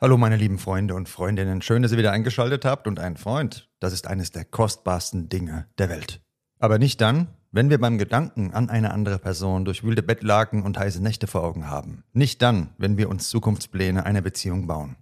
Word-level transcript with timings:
Hallo 0.00 0.16
meine 0.16 0.36
lieben 0.36 0.60
Freunde 0.60 0.94
und 0.94 1.08
Freundinnen, 1.08 1.60
schön, 1.60 1.82
dass 1.82 1.90
ihr 1.90 1.98
wieder 1.98 2.12
eingeschaltet 2.12 2.64
habt 2.64 2.86
und 2.86 3.00
ein 3.00 3.16
Freund, 3.16 3.68
das 3.80 3.92
ist 3.92 4.06
eines 4.06 4.30
der 4.30 4.44
kostbarsten 4.44 5.28
Dinge 5.28 5.66
der 5.76 5.88
Welt. 5.88 6.20
Aber 6.60 6.78
nicht 6.78 7.00
dann, 7.00 7.26
wenn 7.50 7.68
wir 7.68 7.80
beim 7.80 7.98
Gedanken 7.98 8.52
an 8.54 8.70
eine 8.70 8.92
andere 8.92 9.18
Person 9.18 9.64
durchwühlte 9.64 10.04
Bettlaken 10.04 10.62
und 10.62 10.78
heiße 10.78 11.02
Nächte 11.02 11.26
vor 11.26 11.42
Augen 11.42 11.66
haben. 11.66 12.04
Nicht 12.12 12.42
dann, 12.42 12.68
wenn 12.78 12.96
wir 12.96 13.08
uns 13.08 13.28
Zukunftspläne 13.28 14.06
einer 14.06 14.20
Beziehung 14.20 14.68
bauen. 14.68 14.94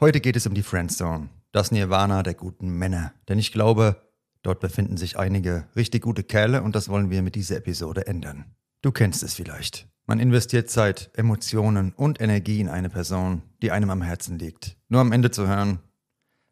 Heute 0.00 0.22
geht 0.22 0.36
es 0.36 0.46
um 0.46 0.54
die 0.54 0.62
Friendzone, 0.62 1.28
das 1.52 1.70
Nirvana 1.70 2.22
der 2.22 2.32
guten 2.32 2.70
Männer. 2.70 3.12
Denn 3.28 3.38
ich 3.38 3.52
glaube, 3.52 4.10
dort 4.40 4.60
befinden 4.60 4.96
sich 4.96 5.18
einige 5.18 5.68
richtig 5.76 6.00
gute 6.00 6.22
Kerle 6.22 6.62
und 6.62 6.74
das 6.74 6.88
wollen 6.88 7.10
wir 7.10 7.20
mit 7.20 7.34
dieser 7.34 7.58
Episode 7.58 8.06
ändern. 8.06 8.46
Du 8.80 8.90
kennst 8.90 9.22
es 9.22 9.34
vielleicht. 9.34 9.86
Man 10.10 10.18
investiert 10.18 10.68
Zeit, 10.68 11.12
Emotionen 11.14 11.92
und 11.92 12.20
Energie 12.20 12.58
in 12.58 12.68
eine 12.68 12.90
Person, 12.90 13.42
die 13.62 13.70
einem 13.70 13.90
am 13.90 14.02
Herzen 14.02 14.40
liegt. 14.40 14.76
Nur 14.88 15.00
am 15.00 15.12
Ende 15.12 15.30
zu 15.30 15.46
hören, 15.46 15.78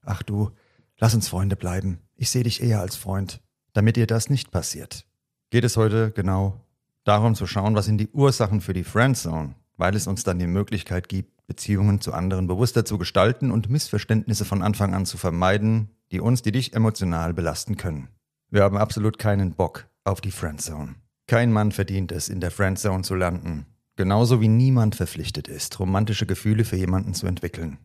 ach 0.05 0.23
du, 0.23 0.53
lass 0.97 1.12
uns 1.12 1.27
Freunde 1.27 1.56
bleiben, 1.56 1.98
ich 2.14 2.31
sehe 2.31 2.45
dich 2.45 2.62
eher 2.62 2.81
als 2.81 2.95
Freund, 2.95 3.41
damit 3.73 3.97
dir 3.97 4.06
das 4.06 4.31
nicht 4.31 4.53
passiert. 4.53 5.06
Geht 5.51 5.64
es 5.64 5.77
heute 5.77 6.12
genau 6.12 6.64
darum 7.03 7.34
zu 7.34 7.48
schauen, 7.48 7.75
was 7.75 7.86
sind 7.86 7.98
die 7.98 8.11
Ursachen 8.11 8.61
für 8.61 8.75
die 8.75 8.84
Friendzone, 8.84 9.56
weil 9.77 9.97
es 9.97 10.06
uns 10.06 10.23
dann 10.23 10.39
die 10.39 10.47
Möglichkeit 10.47 11.09
gibt, 11.09 11.45
Beziehungen 11.48 12.01
zu 12.01 12.14
anderen 12.14 12.47
bewusster 12.47 12.84
zu 12.84 12.97
gestalten 12.97 13.51
und 13.51 13.69
Missverständnisse 13.69 14.45
von 14.45 14.62
Anfang 14.62 14.95
an 14.95 15.05
zu 15.05 15.19
vermeiden, 15.19 15.91
die 16.12 16.20
uns, 16.20 16.42
die 16.42 16.53
dich 16.53 16.75
emotional 16.75 17.34
belasten 17.34 17.77
können. 17.77 18.06
Wir 18.51 18.62
haben 18.62 18.77
absolut 18.77 19.19
keinen 19.19 19.56
Bock 19.56 19.89
auf 20.05 20.20
die 20.20 20.31
Friendzone. 20.31 20.95
Kein 21.29 21.53
Mann 21.53 21.73
verdient 21.73 22.11
es, 22.11 22.31
in 22.31 22.41
der 22.41 22.51
Friendzone 22.51 23.03
zu 23.03 23.15
landen. 23.15 23.67
Genauso 23.97 24.41
wie 24.41 24.48
niemand 24.48 24.95
verpflichtet 24.95 25.47
ist, 25.47 25.79
romantische 25.79 26.25
Gefühle 26.25 26.65
für 26.65 26.77
jemanden 26.77 27.12
zu 27.12 27.27
entwickeln. 27.27 27.77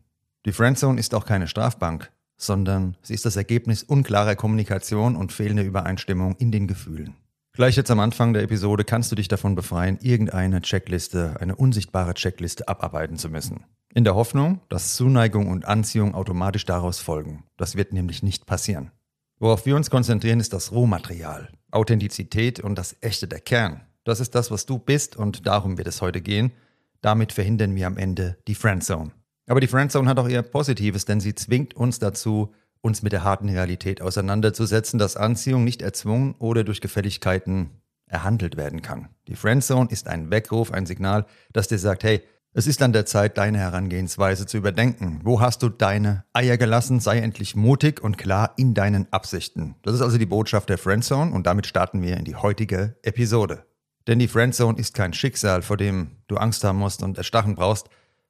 Die 0.46 0.52
Friendzone 0.52 0.98
ist 0.98 1.14
auch 1.14 1.26
keine 1.26 1.46
Strafbank, 1.46 2.10
sondern 2.38 2.96
sie 3.02 3.12
ist 3.12 3.26
das 3.26 3.36
Ergebnis 3.36 3.82
unklarer 3.82 4.34
Kommunikation 4.34 5.14
und 5.14 5.30
fehlender 5.30 5.62
Übereinstimmung 5.62 6.36
in 6.36 6.52
den 6.52 6.66
Gefühlen. 6.66 7.16
Gleich 7.52 7.76
jetzt 7.76 7.90
am 7.90 8.00
Anfang 8.00 8.32
der 8.32 8.42
Episode 8.42 8.82
kannst 8.82 9.12
du 9.12 9.16
dich 9.16 9.28
davon 9.28 9.54
befreien, 9.54 9.98
irgendeine 10.00 10.62
Checkliste, 10.62 11.36
eine 11.38 11.54
unsichtbare 11.54 12.14
Checkliste 12.14 12.66
abarbeiten 12.66 13.18
zu 13.18 13.28
müssen. 13.28 13.64
In 13.92 14.04
der 14.04 14.14
Hoffnung, 14.14 14.62
dass 14.70 14.96
Zuneigung 14.96 15.48
und 15.48 15.66
Anziehung 15.66 16.14
automatisch 16.14 16.64
daraus 16.64 16.98
folgen. 16.98 17.44
Das 17.58 17.76
wird 17.76 17.92
nämlich 17.92 18.22
nicht 18.22 18.46
passieren. 18.46 18.90
Worauf 19.44 19.66
wir 19.66 19.76
uns 19.76 19.90
konzentrieren, 19.90 20.40
ist 20.40 20.54
das 20.54 20.72
Rohmaterial, 20.72 21.50
Authentizität 21.70 22.60
und 22.60 22.78
das 22.78 22.96
Echte 23.02 23.28
der 23.28 23.40
Kern. 23.40 23.82
Das 24.02 24.18
ist 24.18 24.34
das, 24.34 24.50
was 24.50 24.64
du 24.64 24.78
bist 24.78 25.16
und 25.16 25.46
darum 25.46 25.76
wird 25.76 25.86
es 25.86 26.00
heute 26.00 26.22
gehen. 26.22 26.50
Damit 27.02 27.30
verhindern 27.30 27.74
wir 27.74 27.86
am 27.86 27.98
Ende 27.98 28.38
die 28.48 28.54
Friendzone. 28.54 29.10
Aber 29.46 29.60
die 29.60 29.66
Friendzone 29.66 30.08
hat 30.08 30.18
auch 30.18 30.30
eher 30.30 30.40
Positives, 30.40 31.04
denn 31.04 31.20
sie 31.20 31.34
zwingt 31.34 31.74
uns 31.74 31.98
dazu, 31.98 32.54
uns 32.80 33.02
mit 33.02 33.12
der 33.12 33.22
harten 33.22 33.50
Realität 33.50 34.00
auseinanderzusetzen, 34.00 34.98
dass 34.98 35.18
Anziehung 35.18 35.62
nicht 35.62 35.82
erzwungen 35.82 36.36
oder 36.38 36.64
durch 36.64 36.80
Gefälligkeiten 36.80 37.68
erhandelt 38.06 38.56
werden 38.56 38.80
kann. 38.80 39.10
Die 39.28 39.36
Friendzone 39.36 39.90
ist 39.90 40.08
ein 40.08 40.30
Weckruf, 40.30 40.72
ein 40.72 40.86
Signal, 40.86 41.26
das 41.52 41.68
dir 41.68 41.78
sagt, 41.78 42.02
hey, 42.02 42.22
es 42.56 42.68
ist 42.68 42.80
an 42.82 42.92
der 42.92 43.04
Zeit, 43.04 43.36
deine 43.36 43.58
Herangehensweise 43.58 44.46
zu 44.46 44.56
überdenken. 44.56 45.20
Wo 45.24 45.40
hast 45.40 45.64
du 45.64 45.68
deine 45.68 46.24
Eier 46.32 46.56
gelassen? 46.56 47.00
Sei 47.00 47.18
endlich 47.18 47.56
mutig 47.56 48.00
und 48.00 48.16
klar 48.16 48.52
in 48.56 48.74
deinen 48.74 49.12
Absichten. 49.12 49.74
Das 49.82 49.92
ist 49.92 50.02
also 50.02 50.18
die 50.18 50.26
Botschaft 50.26 50.68
der 50.68 50.78
Friendzone 50.78 51.32
und 51.32 51.48
damit 51.48 51.66
starten 51.66 52.00
wir 52.00 52.16
in 52.16 52.24
die 52.24 52.36
heutige 52.36 52.96
Episode. 53.02 53.66
Denn 54.06 54.20
die 54.20 54.28
Friendzone 54.28 54.78
ist 54.78 54.94
kein 54.94 55.12
Schicksal, 55.12 55.62
vor 55.62 55.76
dem 55.76 56.12
du 56.28 56.36
Angst 56.36 56.62
haben 56.62 56.78
musst 56.78 57.02
und 57.02 57.18
Erstachen 57.18 57.56
brauchst, 57.56 57.88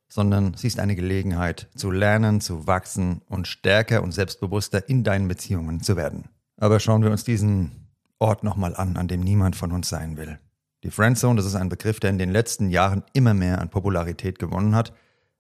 sondern 0.09 0.55
sie 0.55 0.69
ist 0.69 0.81
eine 0.81 0.97
Gelegenheit 0.97 1.69
zu 1.75 1.91
lernen, 1.91 2.41
zu 2.41 2.67
wachsen 2.67 3.21
und 3.29 3.47
stärker 3.47 4.03
und 4.03 4.13
selbstbewusster 4.13 4.89
in 4.89 5.05
deinen 5.05 5.29
Beziehungen 5.29 5.83
zu 5.83 5.97
werden. 5.97 6.31
Aber 6.57 6.81
schauen 6.81 7.03
wir 7.03 7.11
uns 7.11 7.25
diesen 7.25 7.91
Ort 8.19 8.43
nochmal 8.43 8.75
an, 8.75 8.97
an 8.97 9.07
dem 9.07 9.21
niemand 9.21 9.55
von 9.55 9.71
uns 9.71 9.91
sein 9.91 10.17
will. 10.17 10.39
Die 10.85 10.91
Friendzone, 10.91 11.37
das 11.37 11.47
ist 11.47 11.55
ein 11.55 11.71
Begriff, 11.71 11.99
der 11.99 12.11
in 12.11 12.19
den 12.19 12.31
letzten 12.31 12.69
Jahren 12.69 13.05
immer 13.15 13.33
mehr 13.33 13.59
an 13.59 13.71
Popularität 13.71 14.39
gewonnen 14.39 14.75
hat. 14.77 14.93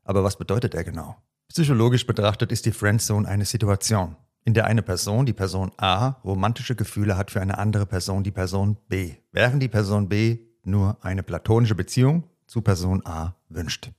Aber 0.03 0.25
was 0.25 0.38
bedeutet 0.38 0.75
er 0.75 0.84
genau? 0.84 1.16
Psychologisch 1.49 2.06
betrachtet 2.06 2.50
ist 2.50 2.65
die 2.65 2.72
Friendzone 2.72 3.28
eine 3.28 3.44
Situation, 3.44 4.16
in 4.44 4.54
der 4.54 4.65
eine 4.65 4.81
Person, 4.81 5.27
die 5.27 5.34
Person 5.34 5.71
A, 5.77 6.16
romantische 6.25 6.75
Gefühle 6.75 7.19
hat 7.19 7.31
für 7.31 7.43
eine 7.43 7.59
andere 7.59 7.84
Person, 7.84 8.25
die 8.25 8.31
Person 8.31 8.78
B, 8.88 9.16
während 9.33 9.62
die 9.62 9.69
Person 9.69 10.09
B 10.09 10.38
nur 10.65 10.97
eine 11.03 11.22
platonische 11.22 11.75
Beziehung 11.75 12.25
zu 12.47 12.62
Person 12.62 13.04
A 13.04 13.37
wünscht. 13.50 13.91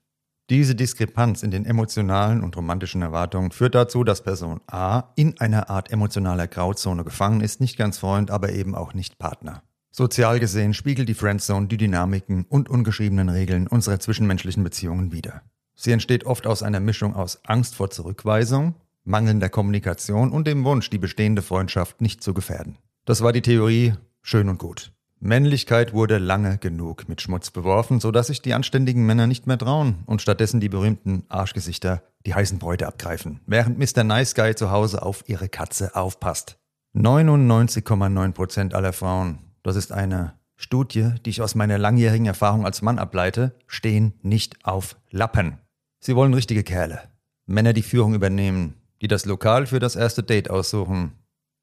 Diese 0.50 0.74
Diskrepanz 0.74 1.44
in 1.44 1.52
den 1.52 1.66
emotionalen 1.66 2.44
und 2.44 2.58
romantischen 2.58 3.04
Erwartungen 3.04 3.52
führt 3.52 3.76
dazu, 3.76 4.04
dass 4.04 4.24
Person 4.24 4.62
A 4.66 5.12
in 5.16 5.40
einer 5.40 5.70
Art 5.70 5.92
emotionaler 5.92 6.48
Grauzone 6.48 7.04
gefangen 7.04 7.42
ist, 7.42 7.62
nicht 7.62 7.78
ganz 7.78 8.00
Freund, 8.00 8.32
aber 8.32 8.52
eben 8.52 8.74
auch 8.74 8.96
nicht 8.96 9.20
Partner. 9.20 9.62
Sozial 9.98 10.42
gesehen 10.42 10.74
spiegelt 10.74 11.08
die 11.08 11.14
Friendzone 11.14 11.68
die 11.68 11.78
Dynamiken 11.78 12.44
und 12.50 12.68
ungeschriebenen 12.68 13.30
Regeln 13.30 13.66
unserer 13.66 13.98
zwischenmenschlichen 13.98 14.62
Beziehungen 14.62 15.14
wider. 15.14 15.42
Sie 15.74 15.94
entsteht 15.94 16.26
oft 16.26 16.48
aus 16.48 16.64
einer 16.64 16.82
Mischung 16.82 17.16
aus 17.16 17.40
Angst 17.46 17.76
vor 17.76 17.90
Zurückweisung, 17.92 18.76
mangelnder 19.06 19.48
Kommunikation 19.48 20.34
und 20.34 20.48
dem 20.48 20.66
Wunsch, 20.66 20.90
die 20.90 20.98
bestehende 20.98 21.42
Freundschaft 21.42 22.02
nicht 22.02 22.22
zu 22.22 22.34
gefährden. 22.34 22.78
Das 23.06 23.22
war 23.22 23.32
die 23.32 23.42
Theorie 23.42 23.94
schön 24.22 24.50
und 24.50 24.58
gut. 24.58 24.92
Männlichkeit 25.22 25.94
wurde 25.94 26.18
lange 26.18 26.58
genug 26.58 27.08
mit 27.08 27.22
Schmutz 27.22 27.52
beworfen, 27.52 28.02
sodass 28.02 28.28
sich 28.28 28.42
die 28.42 28.54
anständigen 28.54 29.06
Männer 29.06 29.28
nicht 29.28 29.48
mehr 29.48 29.58
trauen 29.58 30.04
und 30.08 30.22
stattdessen 30.22 30.60
die 30.60 30.68
berühmten 30.68 31.24
Arschgesichter 31.30 32.04
die 32.26 32.36
heißen 32.36 32.60
Bräute 32.60 32.86
abgreifen, 32.88 33.40
während 33.46 33.80
Mr. 33.80 34.04
Nice 34.04 34.36
Guy 34.36 34.56
zu 34.56 34.72
Hause 34.72 35.04
auf 35.04 35.24
ihre 35.28 35.48
Katze 35.48 35.96
aufpasst. 35.96 36.58
99,9% 36.94 38.74
aller 38.74 38.92
Frauen 38.92 39.40
das 39.66 39.76
ist 39.76 39.92
eine 39.92 40.34
Studie, 40.56 41.16
die 41.26 41.32
ich 41.32 41.42
aus 41.42 41.56
meiner 41.56 41.78
langjährigen 41.78 42.28
Erfahrung 42.28 42.66
als 42.66 42.82
Mann 42.82 43.00
ableite, 43.00 43.56
stehen 43.68 44.14
nicht 44.22 44.64
auf 44.64 44.96
Lappen. 45.10 45.58
Sie 46.00 46.16
wollen 46.16 46.36
richtige 46.36 46.64
Kerle. 46.64 47.00
Männer, 47.48 47.74
die 47.74 47.82
Führung 47.82 48.14
übernehmen, 48.14 48.76
die 49.02 49.08
das 49.08 49.26
Lokal 49.26 49.66
für 49.66 49.80
das 49.80 49.96
erste 49.96 50.22
Date 50.22 50.50
aussuchen, 50.52 51.14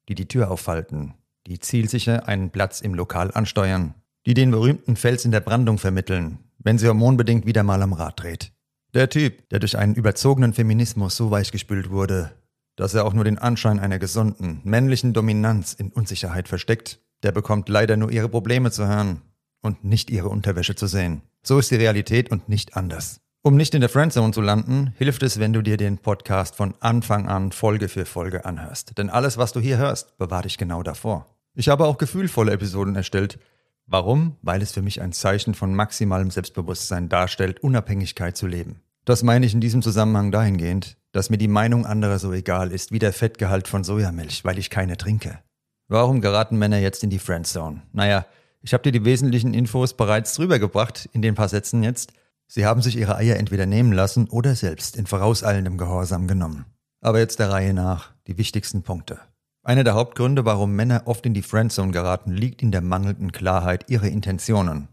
die 0.09 0.15
die 0.15 0.27
Tür 0.27 0.51
aufhalten, 0.51 1.13
die 1.47 1.59
zielsicher 1.59 2.27
einen 2.27 2.51
Platz 2.51 2.81
im 2.81 2.93
Lokal 2.93 3.31
ansteuern, 3.31 3.95
die 4.25 4.33
den 4.33 4.51
berühmten 4.51 4.97
Fels 4.97 5.23
in 5.23 5.31
der 5.31 5.39
Brandung 5.39 5.77
vermitteln, 5.77 6.39
wenn 6.59 6.77
sie 6.77 6.87
hormonbedingt 6.87 7.45
wieder 7.45 7.63
mal 7.63 7.81
am 7.81 7.93
Rad 7.93 8.21
dreht. 8.21 8.51
Der 8.93 9.09
Typ, 9.09 9.47
der 9.49 9.59
durch 9.59 9.77
einen 9.77 9.95
überzogenen 9.95 10.53
Feminismus 10.53 11.15
so 11.15 11.31
weichgespült 11.31 11.89
wurde, 11.89 12.31
dass 12.75 12.93
er 12.93 13.05
auch 13.05 13.13
nur 13.13 13.23
den 13.23 13.37
Anschein 13.37 13.79
einer 13.79 13.97
gesunden, 13.99 14.59
männlichen 14.63 15.13
Dominanz 15.13 15.73
in 15.73 15.91
Unsicherheit 15.91 16.47
versteckt, 16.47 16.99
der 17.23 17.31
bekommt 17.31 17.69
leider 17.69 17.97
nur 17.97 18.11
ihre 18.11 18.29
Probleme 18.29 18.69
zu 18.71 18.87
hören 18.87 19.21
und 19.61 19.83
nicht 19.83 20.09
ihre 20.09 20.29
Unterwäsche 20.29 20.75
zu 20.75 20.87
sehen. 20.87 21.21
So 21.41 21.57
ist 21.57 21.71
die 21.71 21.75
Realität 21.75 22.31
und 22.31 22.49
nicht 22.49 22.77
anders. 22.77 23.21
Um 23.41 23.57
nicht 23.57 23.75
in 23.75 23.81
der 23.81 23.89
Friendzone 23.89 24.31
zu 24.31 24.39
landen, 24.39 24.93
hilft 24.97 25.23
es, 25.23 25.37
wenn 25.39 25.51
du 25.51 25.61
dir 25.61 25.75
den 25.75 25.97
Podcast 25.97 26.55
von 26.55 26.75
Anfang 26.79 27.27
an 27.27 27.51
Folge 27.51 27.89
für 27.89 28.05
Folge 28.05 28.45
anhörst. 28.45 28.97
Denn 28.97 29.09
alles, 29.09 29.37
was 29.37 29.51
du 29.51 29.59
hier 29.59 29.77
hörst, 29.77 30.17
bewahre 30.17 30.43
dich 30.43 30.57
genau 30.57 30.81
davor. 30.83 31.25
Ich 31.53 31.67
habe 31.67 31.85
auch 31.85 31.97
gefühlvolle 31.97 32.53
Episoden 32.53 32.95
erstellt. 32.95 33.39
Warum? 33.85 34.37
Weil 34.41 34.61
es 34.61 34.71
für 34.71 34.81
mich 34.81 35.01
ein 35.01 35.11
Zeichen 35.11 35.55
von 35.55 35.75
maximalem 35.75 36.31
Selbstbewusstsein 36.31 37.09
darstellt, 37.09 37.61
Unabhängigkeit 37.61 38.37
zu 38.37 38.47
leben. 38.47 38.79
Das 39.03 39.23
meine 39.23 39.45
ich 39.45 39.53
in 39.53 39.59
diesem 39.59 39.81
Zusammenhang 39.81 40.31
dahingehend, 40.31 40.95
dass 41.11 41.29
mir 41.29 41.37
die 41.37 41.49
Meinung 41.49 41.85
anderer 41.85 42.19
so 42.19 42.31
egal 42.31 42.71
ist 42.71 42.93
wie 42.93 42.99
der 42.99 43.11
Fettgehalt 43.11 43.67
von 43.67 43.83
Sojamilch, 43.83 44.45
weil 44.45 44.57
ich 44.57 44.69
keine 44.69 44.95
trinke. 44.95 45.39
Warum 45.87 46.21
geraten 46.21 46.57
Männer 46.57 46.77
jetzt 46.77 47.03
in 47.03 47.09
die 47.09 47.19
Friendzone? 47.19 47.81
Naja, 47.91 48.25
ich 48.61 48.73
habe 48.73 48.83
dir 48.83 48.91
die 48.91 49.05
wesentlichen 49.05 49.53
Infos 49.53 49.93
bereits 49.95 50.33
drüber 50.35 50.57
gebracht 50.57 51.09
in 51.11 51.21
den 51.21 51.35
paar 51.35 51.49
Sätzen 51.49 51.83
jetzt. 51.83 52.13
Sie 52.47 52.65
haben 52.65 52.81
sich 52.81 52.95
ihre 52.95 53.17
Eier 53.17 53.35
entweder 53.37 53.65
nehmen 53.65 53.91
lassen 53.91 54.27
oder 54.29 54.55
selbst 54.55 54.95
in 54.95 55.05
vorauseilendem 55.05 55.77
Gehorsam 55.77 56.27
genommen. 56.27 56.65
Aber 57.01 57.19
jetzt 57.19 57.39
der 57.39 57.49
Reihe 57.49 57.73
nach 57.73 58.13
die 58.27 58.37
wichtigsten 58.37 58.83
Punkte. 58.83 59.19
Einer 59.63 59.83
der 59.83 59.95
Hauptgründe, 59.95 60.45
warum 60.45 60.73
Männer 60.73 61.03
oft 61.05 61.25
in 61.25 61.33
die 61.33 61.41
Friendzone 61.41 61.91
geraten, 61.91 62.31
liegt 62.31 62.61
in 62.61 62.71
der 62.71 62.81
mangelnden 62.81 63.31
Klarheit 63.31 63.89
ihrer 63.89 64.07
Intentionen. 64.07 64.87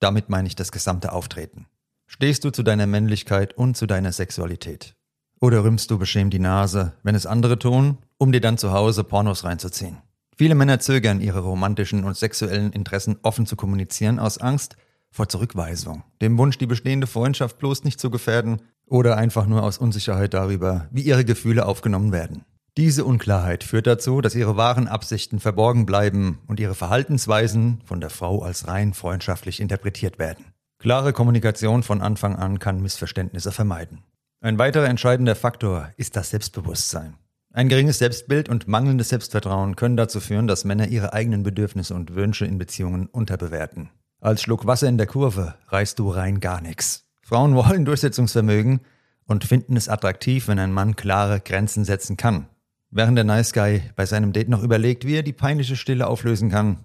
Damit 0.00 0.28
meine 0.28 0.48
ich 0.48 0.56
das 0.56 0.72
gesamte 0.72 1.12
Auftreten. 1.12 1.66
Stehst 2.06 2.44
du 2.44 2.50
zu 2.50 2.62
deiner 2.62 2.86
Männlichkeit 2.86 3.54
und 3.56 3.76
zu 3.76 3.86
deiner 3.86 4.12
Sexualität? 4.12 4.94
Oder 5.40 5.62
rümpst 5.62 5.90
du 5.90 5.98
beschämt 5.98 6.32
die 6.32 6.38
Nase, 6.38 6.94
wenn 7.02 7.14
es 7.14 7.26
andere 7.26 7.58
tun, 7.58 7.98
um 8.16 8.32
dir 8.32 8.40
dann 8.40 8.58
zu 8.58 8.72
Hause 8.72 9.04
Pornos 9.04 9.44
reinzuziehen? 9.44 9.98
Viele 10.38 10.54
Männer 10.54 10.78
zögern, 10.78 11.20
ihre 11.20 11.40
romantischen 11.40 12.04
und 12.04 12.16
sexuellen 12.16 12.70
Interessen 12.70 13.18
offen 13.24 13.44
zu 13.44 13.56
kommunizieren, 13.56 14.20
aus 14.20 14.38
Angst 14.38 14.76
vor 15.10 15.28
Zurückweisung, 15.28 16.04
dem 16.22 16.38
Wunsch, 16.38 16.58
die 16.58 16.66
bestehende 16.66 17.08
Freundschaft 17.08 17.58
bloß 17.58 17.82
nicht 17.82 17.98
zu 17.98 18.08
gefährden 18.08 18.62
oder 18.86 19.16
einfach 19.16 19.46
nur 19.46 19.64
aus 19.64 19.78
Unsicherheit 19.78 20.34
darüber, 20.34 20.86
wie 20.92 21.02
ihre 21.02 21.24
Gefühle 21.24 21.66
aufgenommen 21.66 22.12
werden. 22.12 22.44
Diese 22.76 23.04
Unklarheit 23.04 23.64
führt 23.64 23.88
dazu, 23.88 24.20
dass 24.20 24.36
ihre 24.36 24.56
wahren 24.56 24.86
Absichten 24.86 25.40
verborgen 25.40 25.86
bleiben 25.86 26.38
und 26.46 26.60
ihre 26.60 26.76
Verhaltensweisen 26.76 27.80
von 27.84 28.00
der 28.00 28.10
Frau 28.10 28.42
als 28.42 28.68
rein 28.68 28.94
freundschaftlich 28.94 29.58
interpretiert 29.58 30.20
werden. 30.20 30.44
Klare 30.78 31.12
Kommunikation 31.12 31.82
von 31.82 32.00
Anfang 32.00 32.36
an 32.36 32.60
kann 32.60 32.80
Missverständnisse 32.80 33.50
vermeiden. 33.50 34.04
Ein 34.40 34.60
weiterer 34.60 34.86
entscheidender 34.86 35.34
Faktor 35.34 35.90
ist 35.96 36.14
das 36.14 36.30
Selbstbewusstsein. 36.30 37.16
Ein 37.58 37.68
geringes 37.68 37.98
Selbstbild 37.98 38.48
und 38.48 38.68
mangelndes 38.68 39.08
Selbstvertrauen 39.08 39.74
können 39.74 39.96
dazu 39.96 40.20
führen, 40.20 40.46
dass 40.46 40.64
Männer 40.64 40.86
ihre 40.86 41.12
eigenen 41.12 41.42
Bedürfnisse 41.42 41.92
und 41.92 42.14
Wünsche 42.14 42.46
in 42.46 42.56
Beziehungen 42.56 43.06
unterbewerten. 43.08 43.90
Als 44.20 44.42
Schluck 44.42 44.66
Wasser 44.68 44.88
in 44.88 44.96
der 44.96 45.08
Kurve 45.08 45.56
reißt 45.66 45.98
du 45.98 46.08
rein 46.08 46.38
gar 46.38 46.60
nichts. 46.60 47.08
Frauen 47.20 47.56
wollen 47.56 47.84
Durchsetzungsvermögen 47.84 48.78
und 49.26 49.42
finden 49.42 49.76
es 49.76 49.88
attraktiv, 49.88 50.46
wenn 50.46 50.60
ein 50.60 50.70
Mann 50.70 50.94
klare 50.94 51.40
Grenzen 51.40 51.84
setzen 51.84 52.16
kann. 52.16 52.46
Während 52.90 53.16
der 53.16 53.24
Nice 53.24 53.52
Guy 53.52 53.82
bei 53.96 54.06
seinem 54.06 54.32
Date 54.32 54.50
noch 54.50 54.62
überlegt, 54.62 55.04
wie 55.04 55.16
er 55.16 55.24
die 55.24 55.32
peinliche 55.32 55.74
Stille 55.74 56.06
auflösen 56.06 56.50
kann, 56.50 56.84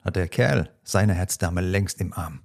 hat 0.00 0.16
der 0.16 0.28
Kerl 0.28 0.70
seine 0.82 1.12
Herzdame 1.12 1.60
längst 1.60 2.00
im 2.00 2.14
Arm. 2.14 2.40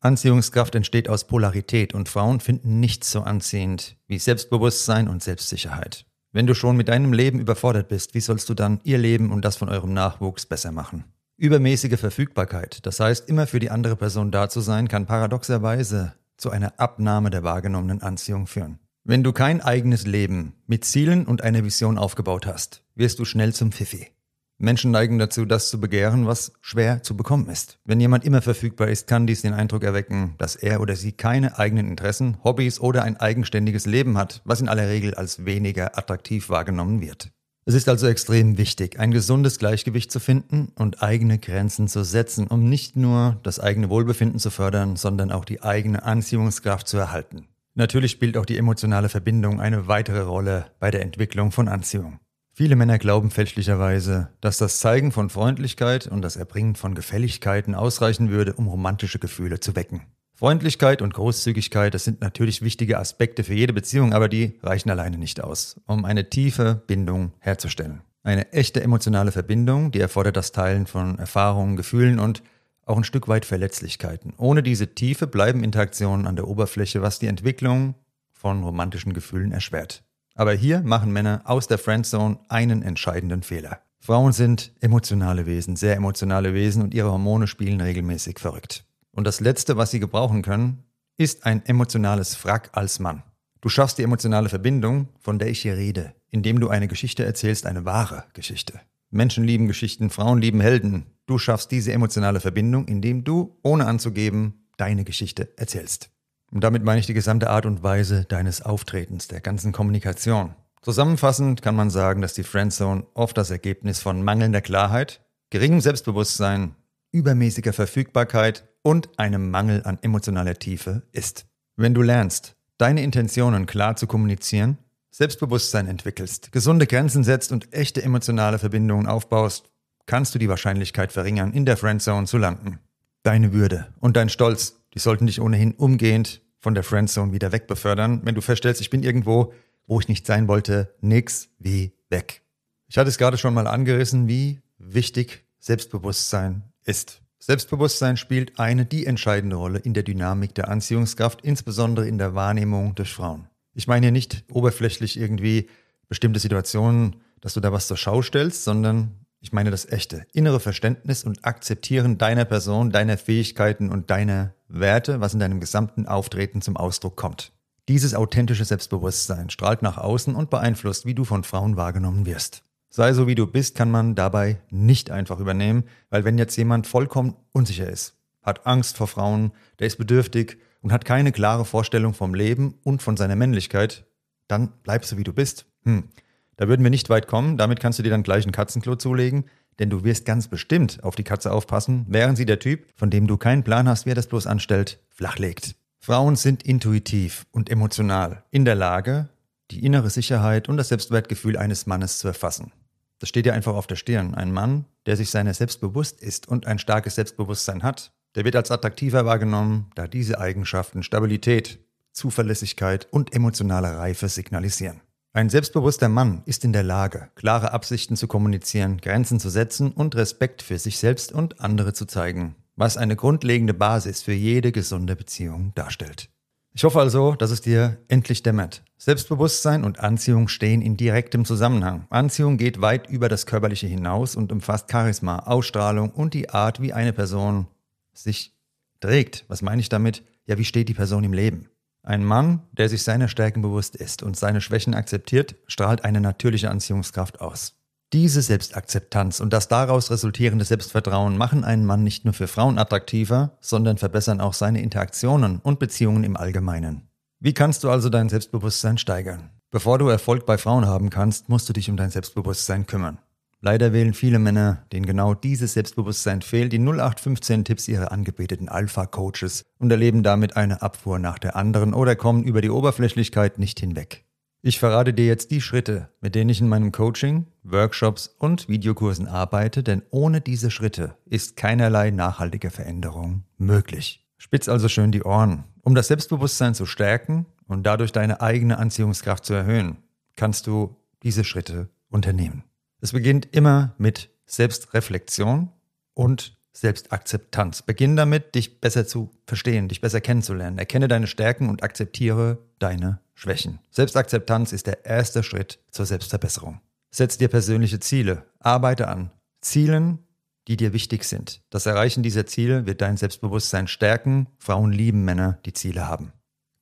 Anziehungskraft 0.00 0.74
entsteht 0.74 1.08
aus 1.08 1.28
Polarität 1.28 1.94
und 1.94 2.08
Frauen 2.08 2.40
finden 2.40 2.80
nichts 2.80 3.12
so 3.12 3.20
anziehend 3.20 3.96
wie 4.08 4.18
Selbstbewusstsein 4.18 5.06
und 5.06 5.22
Selbstsicherheit. 5.22 6.05
Wenn 6.36 6.46
du 6.46 6.52
schon 6.52 6.76
mit 6.76 6.88
deinem 6.88 7.14
Leben 7.14 7.40
überfordert 7.40 7.88
bist, 7.88 8.12
wie 8.12 8.20
sollst 8.20 8.50
du 8.50 8.52
dann 8.52 8.78
ihr 8.84 8.98
Leben 8.98 9.32
und 9.32 9.42
das 9.42 9.56
von 9.56 9.70
eurem 9.70 9.94
Nachwuchs 9.94 10.44
besser 10.44 10.70
machen? 10.70 11.04
Übermäßige 11.38 11.98
Verfügbarkeit, 11.98 12.84
das 12.84 13.00
heißt 13.00 13.26
immer 13.30 13.46
für 13.46 13.58
die 13.58 13.70
andere 13.70 13.96
Person 13.96 14.30
da 14.30 14.50
zu 14.50 14.60
sein, 14.60 14.86
kann 14.86 15.06
paradoxerweise 15.06 16.12
zu 16.36 16.50
einer 16.50 16.78
Abnahme 16.78 17.30
der 17.30 17.42
wahrgenommenen 17.42 18.02
Anziehung 18.02 18.46
führen. 18.46 18.80
Wenn 19.02 19.24
du 19.24 19.32
kein 19.32 19.62
eigenes 19.62 20.06
Leben 20.06 20.52
mit 20.66 20.84
Zielen 20.84 21.24
und 21.24 21.40
einer 21.40 21.64
Vision 21.64 21.96
aufgebaut 21.96 22.44
hast, 22.44 22.82
wirst 22.94 23.18
du 23.18 23.24
schnell 23.24 23.54
zum 23.54 23.72
Pfiffi. 23.72 24.08
Menschen 24.58 24.90
neigen 24.90 25.18
dazu, 25.18 25.44
das 25.44 25.68
zu 25.68 25.80
begehren, 25.80 26.26
was 26.26 26.52
schwer 26.62 27.02
zu 27.02 27.16
bekommen 27.16 27.48
ist. 27.48 27.78
Wenn 27.84 28.00
jemand 28.00 28.24
immer 28.24 28.40
verfügbar 28.40 28.88
ist, 28.88 29.06
kann 29.06 29.26
dies 29.26 29.42
den 29.42 29.52
Eindruck 29.52 29.84
erwecken, 29.84 30.34
dass 30.38 30.56
er 30.56 30.80
oder 30.80 30.96
sie 30.96 31.12
keine 31.12 31.58
eigenen 31.58 31.88
Interessen, 31.88 32.38
Hobbys 32.42 32.80
oder 32.80 33.02
ein 33.02 33.18
eigenständiges 33.18 33.84
Leben 33.84 34.16
hat, 34.16 34.40
was 34.44 34.60
in 34.60 34.68
aller 34.68 34.88
Regel 34.88 35.14
als 35.14 35.44
weniger 35.44 35.98
attraktiv 35.98 36.48
wahrgenommen 36.48 37.00
wird. 37.00 37.30
Es 37.68 37.74
ist 37.74 37.88
also 37.88 38.06
extrem 38.06 38.58
wichtig, 38.58 39.00
ein 39.00 39.10
gesundes 39.10 39.58
Gleichgewicht 39.58 40.12
zu 40.12 40.20
finden 40.20 40.72
und 40.76 41.02
eigene 41.02 41.38
Grenzen 41.38 41.88
zu 41.88 42.04
setzen, 42.04 42.46
um 42.46 42.68
nicht 42.68 42.94
nur 42.94 43.40
das 43.42 43.58
eigene 43.58 43.90
Wohlbefinden 43.90 44.38
zu 44.38 44.50
fördern, 44.50 44.94
sondern 44.94 45.32
auch 45.32 45.44
die 45.44 45.62
eigene 45.62 46.04
Anziehungskraft 46.04 46.86
zu 46.86 46.96
erhalten. 46.96 47.48
Natürlich 47.74 48.12
spielt 48.12 48.38
auch 48.38 48.46
die 48.46 48.56
emotionale 48.56 49.08
Verbindung 49.08 49.60
eine 49.60 49.88
weitere 49.88 50.20
Rolle 50.20 50.66
bei 50.78 50.90
der 50.90 51.02
Entwicklung 51.02 51.50
von 51.50 51.68
Anziehung. 51.68 52.20
Viele 52.58 52.74
Männer 52.74 52.98
glauben 52.98 53.30
fälschlicherweise, 53.30 54.30
dass 54.40 54.56
das 54.56 54.78
Zeigen 54.78 55.12
von 55.12 55.28
Freundlichkeit 55.28 56.06
und 56.06 56.22
das 56.22 56.36
Erbringen 56.36 56.74
von 56.74 56.94
Gefälligkeiten 56.94 57.74
ausreichen 57.74 58.30
würde, 58.30 58.54
um 58.54 58.66
romantische 58.66 59.18
Gefühle 59.18 59.60
zu 59.60 59.76
wecken. 59.76 60.06
Freundlichkeit 60.32 61.02
und 61.02 61.12
Großzügigkeit, 61.12 61.92
das 61.92 62.04
sind 62.04 62.22
natürlich 62.22 62.62
wichtige 62.62 62.98
Aspekte 62.98 63.44
für 63.44 63.52
jede 63.52 63.74
Beziehung, 63.74 64.14
aber 64.14 64.30
die 64.30 64.58
reichen 64.62 64.88
alleine 64.88 65.18
nicht 65.18 65.44
aus, 65.44 65.78
um 65.86 66.06
eine 66.06 66.30
tiefe 66.30 66.82
Bindung 66.86 67.34
herzustellen. 67.40 68.00
Eine 68.22 68.50
echte 68.54 68.82
emotionale 68.82 69.32
Verbindung, 69.32 69.90
die 69.90 70.00
erfordert 70.00 70.38
das 70.38 70.52
Teilen 70.52 70.86
von 70.86 71.18
Erfahrungen, 71.18 71.76
Gefühlen 71.76 72.18
und 72.18 72.42
auch 72.86 72.96
ein 72.96 73.04
Stück 73.04 73.28
weit 73.28 73.44
Verletzlichkeiten. 73.44 74.32
Ohne 74.38 74.62
diese 74.62 74.94
Tiefe 74.94 75.26
bleiben 75.26 75.62
Interaktionen 75.62 76.26
an 76.26 76.36
der 76.36 76.48
Oberfläche, 76.48 77.02
was 77.02 77.18
die 77.18 77.26
Entwicklung 77.26 77.96
von 78.32 78.62
romantischen 78.62 79.12
Gefühlen 79.12 79.52
erschwert. 79.52 80.05
Aber 80.36 80.52
hier 80.52 80.82
machen 80.82 81.12
Männer 81.12 81.40
aus 81.44 81.66
der 81.66 81.78
Friendzone 81.78 82.38
einen 82.48 82.82
entscheidenden 82.82 83.42
Fehler. 83.42 83.80
Frauen 84.00 84.32
sind 84.32 84.70
emotionale 84.80 85.46
Wesen, 85.46 85.76
sehr 85.76 85.96
emotionale 85.96 86.52
Wesen 86.52 86.82
und 86.82 86.94
ihre 86.94 87.10
Hormone 87.10 87.46
spielen 87.46 87.80
regelmäßig 87.80 88.38
verrückt. 88.38 88.84
Und 89.10 89.26
das 89.26 89.40
Letzte, 89.40 89.78
was 89.78 89.90
sie 89.90 89.98
gebrauchen 89.98 90.42
können, 90.42 90.84
ist 91.16 91.46
ein 91.46 91.64
emotionales 91.64 92.34
Frack 92.34 92.68
als 92.72 92.98
Mann. 92.98 93.22
Du 93.62 93.70
schaffst 93.70 93.96
die 93.96 94.02
emotionale 94.02 94.50
Verbindung, 94.50 95.08
von 95.18 95.38
der 95.38 95.48
ich 95.48 95.62
hier 95.62 95.78
rede, 95.78 96.14
indem 96.30 96.60
du 96.60 96.68
eine 96.68 96.86
Geschichte 96.86 97.24
erzählst, 97.24 97.64
eine 97.64 97.86
wahre 97.86 98.24
Geschichte. 98.34 98.78
Menschen 99.10 99.44
lieben 99.44 99.66
Geschichten, 99.66 100.10
Frauen 100.10 100.42
lieben 100.42 100.60
Helden. 100.60 101.06
Du 101.24 101.38
schaffst 101.38 101.70
diese 101.70 101.92
emotionale 101.92 102.40
Verbindung, 102.40 102.86
indem 102.86 103.24
du, 103.24 103.58
ohne 103.62 103.86
anzugeben, 103.86 104.68
deine 104.76 105.04
Geschichte 105.04 105.56
erzählst. 105.56 106.10
Und 106.52 106.62
damit 106.62 106.84
meine 106.84 107.00
ich 107.00 107.06
die 107.06 107.14
gesamte 107.14 107.50
Art 107.50 107.66
und 107.66 107.82
Weise 107.82 108.24
deines 108.24 108.62
Auftretens, 108.62 109.28
der 109.28 109.40
ganzen 109.40 109.72
Kommunikation. 109.72 110.54
Zusammenfassend 110.82 111.62
kann 111.62 111.74
man 111.74 111.90
sagen, 111.90 112.22
dass 112.22 112.34
die 112.34 112.44
Friendzone 112.44 113.06
oft 113.14 113.36
das 113.36 113.50
Ergebnis 113.50 114.00
von 114.00 114.22
mangelnder 114.22 114.60
Klarheit, 114.60 115.20
geringem 115.50 115.80
Selbstbewusstsein, 115.80 116.76
übermäßiger 117.10 117.72
Verfügbarkeit 117.72 118.68
und 118.82 119.18
einem 119.18 119.50
Mangel 119.50 119.82
an 119.84 119.98
emotionaler 120.02 120.54
Tiefe 120.54 121.02
ist. 121.10 121.46
Wenn 121.74 121.94
du 121.94 122.02
lernst, 122.02 122.56
deine 122.78 123.02
Intentionen 123.02 123.66
klar 123.66 123.96
zu 123.96 124.06
kommunizieren, 124.06 124.78
Selbstbewusstsein 125.10 125.88
entwickelst, 125.88 126.52
gesunde 126.52 126.86
Grenzen 126.86 127.24
setzt 127.24 127.50
und 127.50 127.72
echte 127.72 128.02
emotionale 128.02 128.58
Verbindungen 128.58 129.06
aufbaust, 129.06 129.70
kannst 130.04 130.34
du 130.34 130.38
die 130.38 130.48
Wahrscheinlichkeit 130.48 131.10
verringern, 131.10 131.52
in 131.52 131.66
der 131.66 131.76
Friendzone 131.76 132.26
zu 132.26 132.38
landen. 132.38 132.78
Deine 133.26 133.52
Würde 133.52 133.92
und 133.98 134.16
dein 134.16 134.28
Stolz 134.28 134.76
die 134.94 135.00
sollten 135.00 135.26
dich 135.26 135.40
ohnehin 135.40 135.72
umgehend 135.72 136.42
von 136.60 136.74
der 136.74 136.84
Friendzone 136.84 137.32
wieder 137.32 137.50
wegbefördern. 137.50 138.20
Wenn 138.22 138.36
du 138.36 138.40
feststellst, 138.40 138.80
ich 138.80 138.88
bin 138.88 139.02
irgendwo, 139.02 139.52
wo 139.88 139.98
ich 139.98 140.06
nicht 140.06 140.24
sein 140.28 140.46
wollte, 140.46 140.94
nix 141.00 141.48
wie 141.58 141.92
weg. 142.08 142.42
Ich 142.86 142.98
hatte 142.98 143.08
es 143.08 143.18
gerade 143.18 143.36
schon 143.36 143.52
mal 143.52 143.66
angerissen, 143.66 144.28
wie 144.28 144.60
wichtig 144.78 145.44
Selbstbewusstsein 145.58 146.72
ist. 146.84 147.20
Selbstbewusstsein 147.40 148.16
spielt 148.16 148.60
eine 148.60 148.86
die 148.86 149.06
entscheidende 149.06 149.56
Rolle 149.56 149.80
in 149.80 149.92
der 149.92 150.04
Dynamik 150.04 150.54
der 150.54 150.68
Anziehungskraft, 150.68 151.42
insbesondere 151.42 152.06
in 152.06 152.18
der 152.18 152.36
Wahrnehmung 152.36 152.94
durch 152.94 153.12
Frauen. 153.12 153.48
Ich 153.74 153.88
meine 153.88 154.06
hier 154.06 154.12
nicht 154.12 154.44
oberflächlich 154.52 155.18
irgendwie 155.18 155.68
bestimmte 156.08 156.38
Situationen, 156.38 157.16
dass 157.40 157.54
du 157.54 157.60
da 157.60 157.72
was 157.72 157.88
zur 157.88 157.96
Schau 157.96 158.22
stellst, 158.22 158.62
sondern 158.62 159.25
ich 159.46 159.52
meine 159.52 159.70
das 159.70 159.86
echte, 159.86 160.26
innere 160.32 160.58
Verständnis 160.58 161.22
und 161.22 161.44
Akzeptieren 161.44 162.18
deiner 162.18 162.44
Person, 162.44 162.90
deiner 162.90 163.16
Fähigkeiten 163.16 163.90
und 163.90 164.10
deiner 164.10 164.54
Werte, 164.66 165.20
was 165.20 165.34
in 165.34 165.38
deinem 165.38 165.60
gesamten 165.60 166.08
Auftreten 166.08 166.62
zum 166.62 166.76
Ausdruck 166.76 167.14
kommt. 167.14 167.52
Dieses 167.86 168.16
authentische 168.16 168.64
Selbstbewusstsein 168.64 169.48
strahlt 169.48 169.82
nach 169.82 169.98
außen 169.98 170.34
und 170.34 170.50
beeinflusst, 170.50 171.06
wie 171.06 171.14
du 171.14 171.22
von 171.24 171.44
Frauen 171.44 171.76
wahrgenommen 171.76 172.26
wirst. 172.26 172.64
Sei 172.88 173.12
so 173.12 173.28
wie 173.28 173.36
du 173.36 173.46
bist, 173.46 173.76
kann 173.76 173.88
man 173.88 174.16
dabei 174.16 174.58
nicht 174.70 175.12
einfach 175.12 175.38
übernehmen, 175.38 175.84
weil 176.10 176.24
wenn 176.24 176.38
jetzt 176.38 176.56
jemand 176.56 176.88
vollkommen 176.88 177.36
unsicher 177.52 177.88
ist, 177.88 178.16
hat 178.42 178.66
Angst 178.66 178.96
vor 178.96 179.06
Frauen, 179.06 179.52
der 179.78 179.86
ist 179.86 179.96
bedürftig 179.96 180.58
und 180.82 180.90
hat 180.90 181.04
keine 181.04 181.30
klare 181.30 181.64
Vorstellung 181.64 182.14
vom 182.14 182.34
Leben 182.34 182.80
und 182.82 183.00
von 183.00 183.16
seiner 183.16 183.36
Männlichkeit, 183.36 184.06
dann 184.48 184.72
bleibst 184.82 185.12
du 185.12 185.18
wie 185.18 185.24
du 185.24 185.32
bist. 185.32 185.66
Hm. 185.84 186.08
Da 186.56 186.68
würden 186.68 186.82
wir 186.82 186.90
nicht 186.90 187.10
weit 187.10 187.26
kommen, 187.26 187.56
damit 187.56 187.80
kannst 187.80 187.98
du 187.98 188.02
dir 188.02 188.10
dann 188.10 188.22
gleich 188.22 188.46
ein 188.46 188.52
Katzenklo 188.52 188.96
zulegen, 188.96 189.44
denn 189.78 189.90
du 189.90 190.04
wirst 190.04 190.24
ganz 190.24 190.48
bestimmt 190.48 191.02
auf 191.04 191.14
die 191.14 191.24
Katze 191.24 191.52
aufpassen, 191.52 192.06
während 192.08 192.38
sie 192.38 192.46
der 192.46 192.58
Typ, 192.58 192.86
von 192.94 193.10
dem 193.10 193.26
du 193.26 193.36
keinen 193.36 193.62
Plan 193.62 193.88
hast, 193.88 194.06
wie 194.06 194.10
er 194.10 194.14
das 194.14 194.26
bloß 194.26 194.46
anstellt, 194.46 194.98
flachlegt. 195.10 195.74
Frauen 195.98 196.36
sind 196.36 196.62
intuitiv 196.62 197.46
und 197.50 197.68
emotional 197.68 198.44
in 198.50 198.64
der 198.64 198.74
Lage, 198.74 199.28
die 199.70 199.84
innere 199.84 200.10
Sicherheit 200.10 200.68
und 200.68 200.76
das 200.76 200.88
Selbstwertgefühl 200.88 201.56
eines 201.56 201.86
Mannes 201.86 202.18
zu 202.18 202.28
erfassen. 202.28 202.72
Das 203.18 203.28
steht 203.28 203.46
ja 203.46 203.54
einfach 203.54 203.74
auf 203.74 203.86
der 203.86 203.96
Stirn. 203.96 204.34
Ein 204.34 204.52
Mann, 204.52 204.84
der 205.06 205.16
sich 205.16 205.30
seiner 205.30 205.54
selbst 205.54 205.80
bewusst 205.80 206.20
ist 206.20 206.48
und 206.48 206.66
ein 206.66 206.78
starkes 206.78 207.16
Selbstbewusstsein 207.16 207.82
hat, 207.82 208.12
der 208.34 208.44
wird 208.44 208.56
als 208.56 208.70
attraktiver 208.70 209.24
wahrgenommen, 209.24 209.90
da 209.94 210.06
diese 210.06 210.38
Eigenschaften 210.38 211.02
Stabilität, 211.02 211.78
Zuverlässigkeit 212.12 213.08
und 213.10 213.34
emotionale 213.34 213.96
Reife 213.96 214.28
signalisieren. 214.28 215.00
Ein 215.36 215.50
selbstbewusster 215.50 216.08
Mann 216.08 216.40
ist 216.46 216.64
in 216.64 216.72
der 216.72 216.82
Lage, 216.82 217.28
klare 217.34 217.74
Absichten 217.74 218.16
zu 218.16 218.26
kommunizieren, 218.26 218.96
Grenzen 219.02 219.38
zu 219.38 219.50
setzen 219.50 219.92
und 219.92 220.16
Respekt 220.16 220.62
für 220.62 220.78
sich 220.78 220.98
selbst 220.98 221.30
und 221.30 221.60
andere 221.60 221.92
zu 221.92 222.06
zeigen, 222.06 222.56
was 222.74 222.96
eine 222.96 223.16
grundlegende 223.16 223.74
Basis 223.74 224.22
für 224.22 224.32
jede 224.32 224.72
gesunde 224.72 225.14
Beziehung 225.14 225.72
darstellt. 225.74 226.30
Ich 226.72 226.84
hoffe 226.84 227.00
also, 227.00 227.34
dass 227.34 227.50
es 227.50 227.60
dir 227.60 227.98
endlich 228.08 228.44
dämmert. 228.44 228.82
Selbstbewusstsein 228.96 229.84
und 229.84 230.00
Anziehung 230.00 230.48
stehen 230.48 230.80
in 230.80 230.96
direktem 230.96 231.44
Zusammenhang. 231.44 232.06
Anziehung 232.08 232.56
geht 232.56 232.80
weit 232.80 233.10
über 233.10 233.28
das 233.28 233.44
Körperliche 233.44 233.86
hinaus 233.86 234.36
und 234.36 234.52
umfasst 234.52 234.90
Charisma, 234.90 235.40
Ausstrahlung 235.40 236.12
und 236.12 236.32
die 236.32 236.48
Art, 236.48 236.80
wie 236.80 236.94
eine 236.94 237.12
Person 237.12 237.66
sich 238.14 238.56
Trägt, 239.00 239.44
was 239.48 239.60
meine 239.60 239.82
ich 239.82 239.90
damit? 239.90 240.22
Ja, 240.46 240.56
wie 240.56 240.64
steht 240.64 240.88
die 240.88 240.94
Person 240.94 241.24
im 241.24 241.34
Leben? 241.34 241.68
Ein 242.06 242.24
Mann, 242.24 242.62
der 242.70 242.88
sich 242.88 243.02
seiner 243.02 243.26
Stärken 243.26 243.62
bewusst 243.62 243.96
ist 243.96 244.22
und 244.22 244.36
seine 244.36 244.60
Schwächen 244.60 244.94
akzeptiert, 244.94 245.56
strahlt 245.66 246.04
eine 246.04 246.20
natürliche 246.20 246.70
Anziehungskraft 246.70 247.40
aus. 247.40 247.74
Diese 248.12 248.42
Selbstakzeptanz 248.42 249.40
und 249.40 249.52
das 249.52 249.66
daraus 249.66 250.12
resultierende 250.12 250.64
Selbstvertrauen 250.64 251.36
machen 251.36 251.64
einen 251.64 251.84
Mann 251.84 252.04
nicht 252.04 252.24
nur 252.24 252.32
für 252.32 252.46
Frauen 252.46 252.78
attraktiver, 252.78 253.58
sondern 253.60 253.98
verbessern 253.98 254.40
auch 254.40 254.54
seine 254.54 254.82
Interaktionen 254.82 255.58
und 255.58 255.80
Beziehungen 255.80 256.22
im 256.22 256.36
Allgemeinen. 256.36 257.08
Wie 257.40 257.54
kannst 257.54 257.82
du 257.82 257.90
also 257.90 258.08
dein 258.08 258.28
Selbstbewusstsein 258.28 258.98
steigern? 258.98 259.50
Bevor 259.72 259.98
du 259.98 260.06
Erfolg 260.06 260.46
bei 260.46 260.58
Frauen 260.58 260.86
haben 260.86 261.10
kannst, 261.10 261.48
musst 261.48 261.68
du 261.68 261.72
dich 261.72 261.90
um 261.90 261.96
dein 261.96 262.10
Selbstbewusstsein 262.10 262.86
kümmern. 262.86 263.18
Leider 263.60 263.92
wählen 263.92 264.14
viele 264.14 264.38
Männer, 264.38 264.84
denen 264.92 265.06
genau 265.06 265.34
dieses 265.34 265.72
Selbstbewusstsein 265.72 266.42
fehlt, 266.42 266.72
die 266.72 266.78
0815-Tipps 266.78 267.88
ihrer 267.88 268.12
angebeteten 268.12 268.68
Alpha-Coaches 268.68 269.64
und 269.78 269.90
erleben 269.90 270.22
damit 270.22 270.56
eine 270.56 270.82
Abfuhr 270.82 271.18
nach 271.18 271.38
der 271.38 271.56
anderen 271.56 271.94
oder 271.94 272.16
kommen 272.16 272.44
über 272.44 272.60
die 272.60 272.70
Oberflächlichkeit 272.70 273.58
nicht 273.58 273.80
hinweg. 273.80 274.24
Ich 274.62 274.78
verrate 274.78 275.14
dir 275.14 275.26
jetzt 275.26 275.52
die 275.52 275.60
Schritte, 275.60 276.08
mit 276.20 276.34
denen 276.34 276.50
ich 276.50 276.60
in 276.60 276.68
meinem 276.68 276.90
Coaching, 276.90 277.46
Workshops 277.62 278.34
und 278.38 278.68
Videokursen 278.68 279.28
arbeite, 279.28 279.82
denn 279.82 280.02
ohne 280.10 280.40
diese 280.40 280.70
Schritte 280.70 281.16
ist 281.24 281.56
keinerlei 281.56 282.10
nachhaltige 282.10 282.70
Veränderung 282.70 283.44
möglich. 283.58 284.26
Spitz 284.38 284.68
also 284.68 284.88
schön 284.88 285.12
die 285.12 285.22
Ohren. 285.22 285.64
Um 285.82 285.94
das 285.94 286.08
Selbstbewusstsein 286.08 286.74
zu 286.74 286.84
stärken 286.84 287.46
und 287.68 287.84
dadurch 287.84 288.12
deine 288.12 288.40
eigene 288.40 288.78
Anziehungskraft 288.78 289.44
zu 289.44 289.54
erhöhen, 289.54 289.98
kannst 290.34 290.66
du 290.66 290.96
diese 291.22 291.44
Schritte 291.44 291.88
unternehmen. 292.10 292.64
Es 293.06 293.12
beginnt 293.12 293.54
immer 293.54 293.94
mit 293.98 294.30
Selbstreflexion 294.46 295.70
und 296.14 296.58
Selbstakzeptanz. 296.72 297.82
Beginn 297.82 298.16
damit, 298.16 298.56
dich 298.56 298.80
besser 298.80 299.06
zu 299.06 299.30
verstehen, 299.46 299.86
dich 299.86 300.00
besser 300.00 300.20
kennenzulernen. 300.20 300.76
Erkenne 300.76 301.06
deine 301.06 301.28
Stärken 301.28 301.68
und 301.68 301.84
akzeptiere 301.84 302.58
deine 302.80 303.20
Schwächen. 303.34 303.78
Selbstakzeptanz 303.92 304.72
ist 304.72 304.88
der 304.88 305.06
erste 305.06 305.44
Schritt 305.44 305.78
zur 305.92 306.04
Selbstverbesserung. 306.04 306.80
Setz 307.12 307.38
dir 307.38 307.46
persönliche 307.46 308.00
Ziele. 308.00 308.44
Arbeite 308.58 309.06
an 309.06 309.30
Zielen, 309.60 310.26
die 310.66 310.76
dir 310.76 310.92
wichtig 310.92 311.22
sind. 311.22 311.62
Das 311.70 311.86
Erreichen 311.86 312.24
dieser 312.24 312.46
Ziele 312.46 312.86
wird 312.86 313.02
dein 313.02 313.16
Selbstbewusstsein 313.16 313.86
stärken. 313.86 314.48
Frauen 314.58 314.90
lieben 314.90 315.24
Männer, 315.24 315.60
die 315.64 315.74
Ziele 315.74 316.08
haben. 316.08 316.32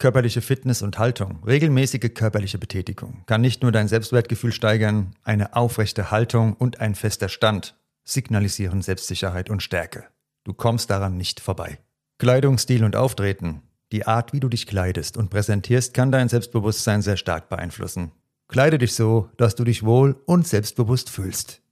Körperliche 0.05 0.43
Fitness 0.43 0.83
und 0.83 0.99
Haltung, 0.99 1.43
regelmäßige 1.47 2.13
körperliche 2.13 2.59
Betätigung 2.59 3.23
kann 3.25 3.41
nicht 3.41 3.63
nur 3.63 3.73
dein 3.73 3.89
Selbstwertgefühl 3.89 4.53
steigern, 4.53 5.15
eine 5.23 5.57
aufrechte 5.57 6.11
Haltung 6.11 6.53
und 6.53 6.79
ein 6.79 6.95
fester 6.95 7.31
Stand 7.31 7.75
signalisieren 8.05 8.83
Selbstsicherheit 8.83 9.49
und 9.49 9.63
Stärke. 9.63 10.05
Du 10.45 10.53
kommst 10.53 10.91
daran 10.91 11.17
nicht 11.17 11.41
vorbei. 11.41 11.79
Kleidungsstil 12.19 12.85
und 12.85 12.97
Auftreten, 12.97 13.63
die 13.93 14.07
Art, 14.07 14.35
wie 14.35 14.41
du 14.41 14.51
dich 14.51 14.67
kleidest 14.67 15.17
und 15.17 15.31
präsentierst, 15.31 15.95
kann 15.95 16.13
dein 16.13 16.29
Selbstbewusstsein 16.29 17.01
sehr 17.01 17.17
stark 17.17 17.49
beeinflussen. 17.49 18.13
Kleide 18.47 18.77
dich 18.77 18.93
so, 18.93 19.31
dass 19.39 19.55
du 19.55 19.65
dich 19.65 19.87
wohl 19.87 20.21
und 20.27 20.47
selbstbewusst 20.47 21.09
fühlst. 21.09 21.63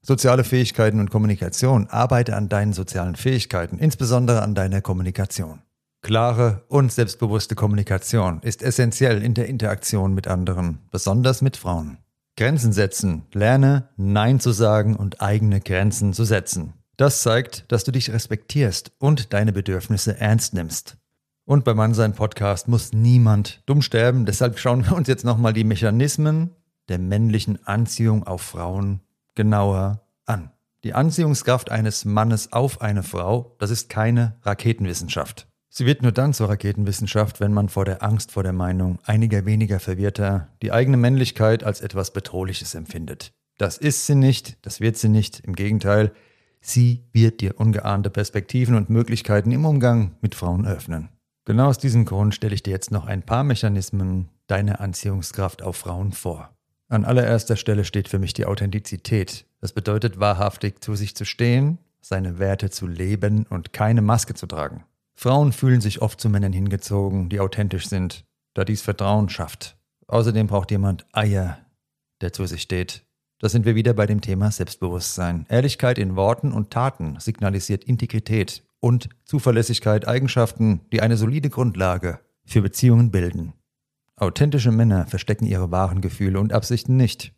Soziale 0.00 0.44
Fähigkeiten 0.44 0.98
und 0.98 1.10
Kommunikation. 1.10 1.88
Arbeite 1.88 2.36
an 2.36 2.48
deinen 2.48 2.72
sozialen 2.72 3.16
Fähigkeiten, 3.16 3.78
insbesondere 3.78 4.40
an 4.40 4.54
deiner 4.54 4.80
Kommunikation. 4.80 5.60
Klare 6.02 6.64
und 6.66 6.90
selbstbewusste 6.90 7.54
Kommunikation 7.54 8.40
ist 8.42 8.60
essentiell 8.60 9.22
in 9.22 9.34
der 9.34 9.46
Interaktion 9.46 10.14
mit 10.14 10.26
anderen, 10.26 10.80
besonders 10.90 11.42
mit 11.42 11.56
Frauen. 11.56 11.98
Grenzen 12.36 12.72
setzen. 12.72 13.22
Lerne, 13.32 13.88
Nein 13.96 14.40
zu 14.40 14.50
sagen 14.50 14.96
und 14.96 15.22
eigene 15.22 15.60
Grenzen 15.60 16.12
zu 16.12 16.24
setzen. 16.24 16.72
Das 16.96 17.22
zeigt, 17.22 17.70
dass 17.70 17.84
du 17.84 17.92
dich 17.92 18.12
respektierst 18.12 18.90
und 18.98 19.32
deine 19.32 19.52
Bedürfnisse 19.52 20.18
ernst 20.18 20.54
nimmst. 20.54 20.96
Und 21.44 21.62
beim 21.64 21.76
Mannsein 21.76 22.14
Podcast 22.14 22.66
muss 22.66 22.92
niemand 22.92 23.62
dumm 23.66 23.80
sterben. 23.80 24.26
Deshalb 24.26 24.58
schauen 24.58 24.84
wir 24.84 24.96
uns 24.96 25.06
jetzt 25.06 25.24
nochmal 25.24 25.52
die 25.52 25.64
Mechanismen 25.64 26.50
der 26.88 26.98
männlichen 26.98 27.64
Anziehung 27.64 28.24
auf 28.26 28.42
Frauen 28.42 29.02
genauer 29.36 30.04
an. 30.26 30.50
Die 30.82 30.94
Anziehungskraft 30.94 31.70
eines 31.70 32.04
Mannes 32.04 32.52
auf 32.52 32.80
eine 32.80 33.04
Frau, 33.04 33.54
das 33.60 33.70
ist 33.70 33.88
keine 33.88 34.36
Raketenwissenschaft. 34.42 35.46
Sie 35.74 35.86
wird 35.86 36.02
nur 36.02 36.12
dann 36.12 36.34
zur 36.34 36.50
Raketenwissenschaft, 36.50 37.40
wenn 37.40 37.54
man 37.54 37.70
vor 37.70 37.86
der 37.86 38.02
Angst 38.02 38.30
vor 38.30 38.42
der 38.42 38.52
Meinung 38.52 38.98
einiger 39.06 39.46
weniger 39.46 39.80
Verwirrter 39.80 40.48
die 40.60 40.70
eigene 40.70 40.98
Männlichkeit 40.98 41.64
als 41.64 41.80
etwas 41.80 42.12
Bedrohliches 42.12 42.74
empfindet. 42.74 43.32
Das 43.56 43.78
ist 43.78 44.04
sie 44.04 44.14
nicht, 44.14 44.58
das 44.66 44.80
wird 44.80 44.98
sie 44.98 45.08
nicht, 45.08 45.40
im 45.40 45.54
Gegenteil, 45.54 46.12
sie 46.60 47.06
wird 47.12 47.40
dir 47.40 47.58
ungeahnte 47.58 48.10
Perspektiven 48.10 48.74
und 48.74 48.90
Möglichkeiten 48.90 49.50
im 49.50 49.64
Umgang 49.64 50.14
mit 50.20 50.34
Frauen 50.34 50.66
öffnen. 50.66 51.08
Genau 51.46 51.68
aus 51.68 51.78
diesem 51.78 52.04
Grund 52.04 52.34
stelle 52.34 52.54
ich 52.54 52.62
dir 52.62 52.72
jetzt 52.72 52.90
noch 52.90 53.06
ein 53.06 53.22
paar 53.22 53.42
Mechanismen 53.42 54.28
deiner 54.48 54.78
Anziehungskraft 54.78 55.62
auf 55.62 55.76
Frauen 55.76 56.12
vor. 56.12 56.54
An 56.90 57.06
allererster 57.06 57.56
Stelle 57.56 57.86
steht 57.86 58.08
für 58.08 58.18
mich 58.18 58.34
die 58.34 58.44
Authentizität. 58.44 59.46
Das 59.62 59.72
bedeutet 59.72 60.20
wahrhaftig 60.20 60.84
zu 60.84 60.96
sich 60.96 61.16
zu 61.16 61.24
stehen, 61.24 61.78
seine 62.02 62.38
Werte 62.38 62.68
zu 62.68 62.86
leben 62.86 63.46
und 63.48 63.72
keine 63.72 64.02
Maske 64.02 64.34
zu 64.34 64.46
tragen. 64.46 64.84
Frauen 65.22 65.52
fühlen 65.52 65.80
sich 65.80 66.02
oft 66.02 66.20
zu 66.20 66.28
Männern 66.28 66.52
hingezogen, 66.52 67.28
die 67.28 67.38
authentisch 67.38 67.88
sind, 67.88 68.24
da 68.54 68.64
dies 68.64 68.82
Vertrauen 68.82 69.28
schafft. 69.28 69.78
Außerdem 70.08 70.48
braucht 70.48 70.72
jemand 70.72 71.06
Eier, 71.12 71.58
der 72.20 72.32
zu 72.32 72.44
sich 72.46 72.62
steht. 72.62 73.06
Da 73.38 73.48
sind 73.48 73.64
wir 73.64 73.76
wieder 73.76 73.94
bei 73.94 74.06
dem 74.06 74.20
Thema 74.20 74.50
Selbstbewusstsein. 74.50 75.46
Ehrlichkeit 75.48 75.98
in 75.98 76.16
Worten 76.16 76.50
und 76.50 76.70
Taten 76.70 77.20
signalisiert 77.20 77.84
Integrität 77.84 78.64
und 78.80 79.10
Zuverlässigkeit 79.24 80.08
Eigenschaften, 80.08 80.80
die 80.92 81.02
eine 81.02 81.16
solide 81.16 81.50
Grundlage 81.50 82.18
für 82.44 82.60
Beziehungen 82.60 83.12
bilden. 83.12 83.52
Authentische 84.16 84.72
Männer 84.72 85.06
verstecken 85.06 85.46
ihre 85.46 85.70
wahren 85.70 86.00
Gefühle 86.00 86.40
und 86.40 86.52
Absichten 86.52 86.96
nicht, 86.96 87.32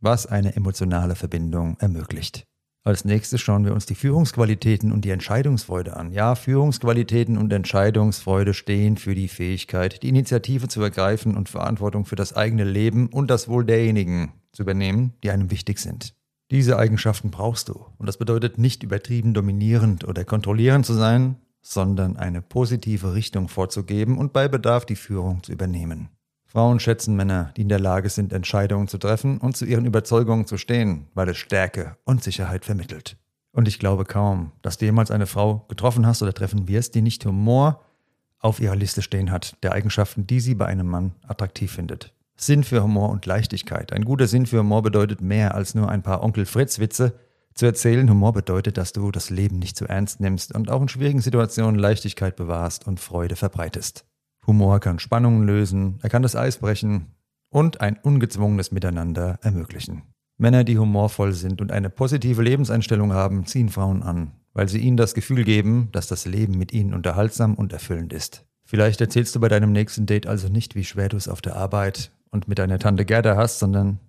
was 0.00 0.26
eine 0.26 0.54
emotionale 0.54 1.16
Verbindung 1.16 1.78
ermöglicht. 1.80 2.46
Als 2.86 3.06
nächstes 3.06 3.40
schauen 3.40 3.64
wir 3.64 3.72
uns 3.72 3.86
die 3.86 3.94
Führungsqualitäten 3.94 4.92
und 4.92 5.06
die 5.06 5.10
Entscheidungsfreude 5.10 5.96
an. 5.96 6.12
Ja, 6.12 6.34
Führungsqualitäten 6.34 7.38
und 7.38 7.50
Entscheidungsfreude 7.50 8.52
stehen 8.52 8.98
für 8.98 9.14
die 9.14 9.28
Fähigkeit, 9.28 10.02
die 10.02 10.10
Initiative 10.10 10.68
zu 10.68 10.82
ergreifen 10.82 11.34
und 11.34 11.48
Verantwortung 11.48 12.04
für 12.04 12.16
das 12.16 12.34
eigene 12.34 12.64
Leben 12.64 13.08
und 13.08 13.30
das 13.30 13.48
Wohl 13.48 13.64
derjenigen 13.64 14.34
zu 14.52 14.64
übernehmen, 14.64 15.14
die 15.22 15.30
einem 15.30 15.50
wichtig 15.50 15.78
sind. 15.78 16.14
Diese 16.50 16.78
Eigenschaften 16.78 17.30
brauchst 17.30 17.70
du. 17.70 17.86
Und 17.96 18.04
das 18.06 18.18
bedeutet 18.18 18.58
nicht 18.58 18.82
übertrieben 18.82 19.32
dominierend 19.32 20.04
oder 20.04 20.26
kontrollierend 20.26 20.84
zu 20.84 20.92
sein, 20.92 21.36
sondern 21.62 22.18
eine 22.18 22.42
positive 22.42 23.14
Richtung 23.14 23.48
vorzugeben 23.48 24.18
und 24.18 24.34
bei 24.34 24.46
Bedarf 24.46 24.84
die 24.84 24.96
Führung 24.96 25.42
zu 25.42 25.52
übernehmen. 25.52 26.10
Frauen 26.54 26.78
schätzen 26.78 27.16
Männer, 27.16 27.50
die 27.56 27.62
in 27.62 27.68
der 27.68 27.80
Lage 27.80 28.08
sind, 28.08 28.32
Entscheidungen 28.32 28.86
zu 28.86 28.96
treffen 28.96 29.38
und 29.38 29.56
zu 29.56 29.64
ihren 29.64 29.86
Überzeugungen 29.86 30.46
zu 30.46 30.56
stehen, 30.56 31.08
weil 31.12 31.28
es 31.28 31.36
Stärke 31.36 31.96
und 32.04 32.22
Sicherheit 32.22 32.64
vermittelt. 32.64 33.16
Und 33.50 33.66
ich 33.66 33.80
glaube 33.80 34.04
kaum, 34.04 34.52
dass 34.62 34.78
du 34.78 34.84
jemals 34.84 35.10
eine 35.10 35.26
Frau 35.26 35.64
getroffen 35.66 36.06
hast 36.06 36.22
oder 36.22 36.32
treffen 36.32 36.68
wirst, 36.68 36.94
die 36.94 37.02
nicht 37.02 37.26
Humor 37.26 37.80
auf 38.38 38.60
ihrer 38.60 38.76
Liste 38.76 39.02
stehen 39.02 39.32
hat, 39.32 39.56
der 39.64 39.72
Eigenschaften, 39.72 40.28
die 40.28 40.38
sie 40.38 40.54
bei 40.54 40.66
einem 40.66 40.86
Mann 40.86 41.16
attraktiv 41.26 41.72
findet. 41.72 42.12
Sinn 42.36 42.62
für 42.62 42.84
Humor 42.84 43.10
und 43.10 43.26
Leichtigkeit. 43.26 43.92
Ein 43.92 44.04
guter 44.04 44.28
Sinn 44.28 44.46
für 44.46 44.60
Humor 44.60 44.82
bedeutet 44.82 45.20
mehr 45.20 45.56
als 45.56 45.74
nur 45.74 45.88
ein 45.88 46.02
paar 46.04 46.22
Onkel 46.22 46.46
Fritz 46.46 46.78
Witze 46.78 47.18
zu 47.54 47.66
erzählen. 47.66 48.08
Humor 48.08 48.32
bedeutet, 48.32 48.76
dass 48.76 48.92
du 48.92 49.10
das 49.10 49.28
Leben 49.28 49.58
nicht 49.58 49.76
zu 49.76 49.86
ernst 49.86 50.20
nimmst 50.20 50.54
und 50.54 50.70
auch 50.70 50.82
in 50.82 50.88
schwierigen 50.88 51.20
Situationen 51.20 51.80
Leichtigkeit 51.80 52.36
bewahrst 52.36 52.86
und 52.86 53.00
Freude 53.00 53.34
verbreitest. 53.34 54.04
Humor 54.46 54.80
kann 54.80 54.98
Spannungen 54.98 55.46
lösen, 55.46 55.98
er 56.02 56.10
kann 56.10 56.22
das 56.22 56.36
Eis 56.36 56.58
brechen 56.58 57.06
und 57.50 57.80
ein 57.80 57.98
ungezwungenes 58.02 58.72
Miteinander 58.72 59.38
ermöglichen. 59.42 60.02
Männer, 60.36 60.64
die 60.64 60.78
humorvoll 60.78 61.32
sind 61.32 61.60
und 61.60 61.70
eine 61.70 61.90
positive 61.90 62.42
Lebenseinstellung 62.42 63.12
haben, 63.12 63.46
ziehen 63.46 63.68
Frauen 63.68 64.02
an, 64.02 64.32
weil 64.52 64.68
sie 64.68 64.80
ihnen 64.80 64.96
das 64.96 65.14
Gefühl 65.14 65.44
geben, 65.44 65.88
dass 65.92 66.08
das 66.08 66.26
Leben 66.26 66.58
mit 66.58 66.72
ihnen 66.72 66.92
unterhaltsam 66.92 67.54
und 67.54 67.72
erfüllend 67.72 68.12
ist. 68.12 68.44
Vielleicht 68.66 69.00
erzählst 69.00 69.34
du 69.36 69.40
bei 69.40 69.48
deinem 69.48 69.72
nächsten 69.72 70.06
Date 70.06 70.26
also 70.26 70.48
nicht, 70.48 70.74
wie 70.74 70.84
schwer 70.84 71.08
du 71.08 71.16
es 71.16 71.28
auf 71.28 71.42
der 71.42 71.56
Arbeit 71.56 72.10
und 72.30 72.48
mit 72.48 72.58
deiner 72.58 72.78
Tante 72.78 73.04
Gerda 73.04 73.36
hast, 73.36 73.58
sondern 73.60 74.00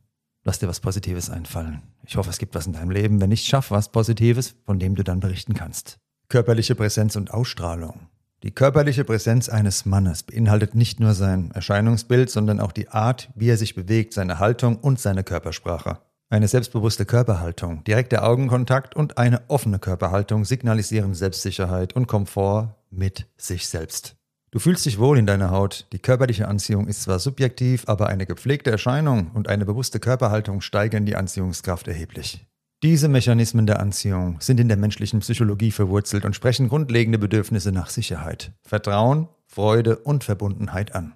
lass 0.43 0.59
dir 0.59 0.67
was 0.67 0.79
Positives 0.79 1.29
einfallen. 1.29 1.83
Ich 2.07 2.17
hoffe, 2.17 2.29
es 2.29 2.39
gibt 2.39 2.55
was 2.55 2.65
in 2.65 2.73
deinem 2.73 2.91
Leben. 2.91 3.21
Wenn 3.21 3.29
nicht, 3.29 3.45
schaff 3.45 3.69
was 3.69 3.91
Positives, 3.91 4.55
von 4.65 4.79
dem 4.79 4.95
du 4.95 5.03
dann 5.03 5.19
berichten 5.19 5.53
kannst. 5.53 5.97
Körperliche 6.29 6.73
Präsenz 6.73 7.15
und 7.15 7.31
Ausstrahlung. 7.31 8.07
Die 8.43 8.51
körperliche 8.51 9.03
Präsenz 9.03 9.49
eines 9.49 9.85
Mannes 9.85 10.23
beinhaltet 10.23 10.75
nicht 10.75 10.99
nur 10.99 11.13
sein 11.13 11.51
Erscheinungsbild, 11.51 12.29
sondern 12.29 12.59
auch 12.59 12.71
die 12.71 12.89
Art, 12.89 13.29
wie 13.35 13.49
er 13.49 13.57
sich 13.57 13.75
bewegt, 13.75 14.13
seine 14.13 14.39
Haltung 14.39 14.77
und 14.77 14.99
seine 14.99 15.23
Körpersprache. 15.23 15.99
Eine 16.29 16.47
selbstbewusste 16.47 17.05
Körperhaltung, 17.05 17.83
direkter 17.83 18.27
Augenkontakt 18.27 18.95
und 18.95 19.17
eine 19.17 19.41
offene 19.47 19.79
Körperhaltung 19.79 20.43
signalisieren 20.43 21.13
Selbstsicherheit 21.13 21.93
und 21.93 22.07
Komfort 22.07 22.75
mit 22.89 23.27
sich 23.37 23.67
selbst. 23.67 24.15
Du 24.51 24.59
fühlst 24.59 24.85
dich 24.85 24.99
wohl 24.99 25.17
in 25.17 25.25
deiner 25.25 25.51
Haut. 25.51 25.85
Die 25.91 25.99
körperliche 25.99 26.47
Anziehung 26.47 26.87
ist 26.87 27.03
zwar 27.03 27.19
subjektiv, 27.19 27.83
aber 27.87 28.07
eine 28.07 28.25
gepflegte 28.25 28.71
Erscheinung 28.71 29.31
und 29.33 29.49
eine 29.49 29.65
bewusste 29.65 29.99
Körperhaltung 29.99 30.61
steigern 30.61 31.05
die 31.05 31.15
Anziehungskraft 31.15 31.87
erheblich. 31.87 32.45
Diese 32.85 33.09
Mechanismen 33.09 33.65
der 33.65 33.79
Anziehung 33.79 34.39
sind 34.41 34.59
in 34.59 34.67
der 34.67 34.77
menschlichen 34.77 35.21
Psychologie 35.21 35.71
verwurzelt 35.71 36.23
und 36.23 36.35
sprechen 36.35 36.69
grundlegende 36.69 37.17
Bedürfnisse 37.17 37.71
nach 37.71 37.89
Sicherheit, 37.89 38.51
Vertrauen, 38.61 39.27
Freude 39.47 39.95
und 39.95 40.23
Verbundenheit 40.23 40.93
an. 40.93 41.15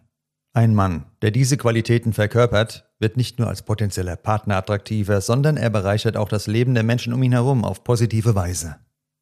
Ein 0.51 0.73
Mann, 0.73 1.05
der 1.21 1.29
diese 1.29 1.57
Qualitäten 1.57 2.11
verkörpert, 2.11 2.89
wird 2.97 3.17
nicht 3.17 3.37
nur 3.37 3.49
als 3.49 3.61
potenzieller 3.61 4.15
Partner 4.15 4.57
attraktiver, 4.57 5.21
sondern 5.21 5.57
er 5.57 5.69
bereichert 5.69 6.17
auch 6.17 6.27
das 6.27 6.47
Leben 6.47 6.73
der 6.73 6.81
Menschen 6.81 7.13
um 7.13 7.21
ihn 7.21 7.33
herum 7.33 7.63
auf 7.63 7.83
positive 7.83 8.33
Weise. 8.33 8.77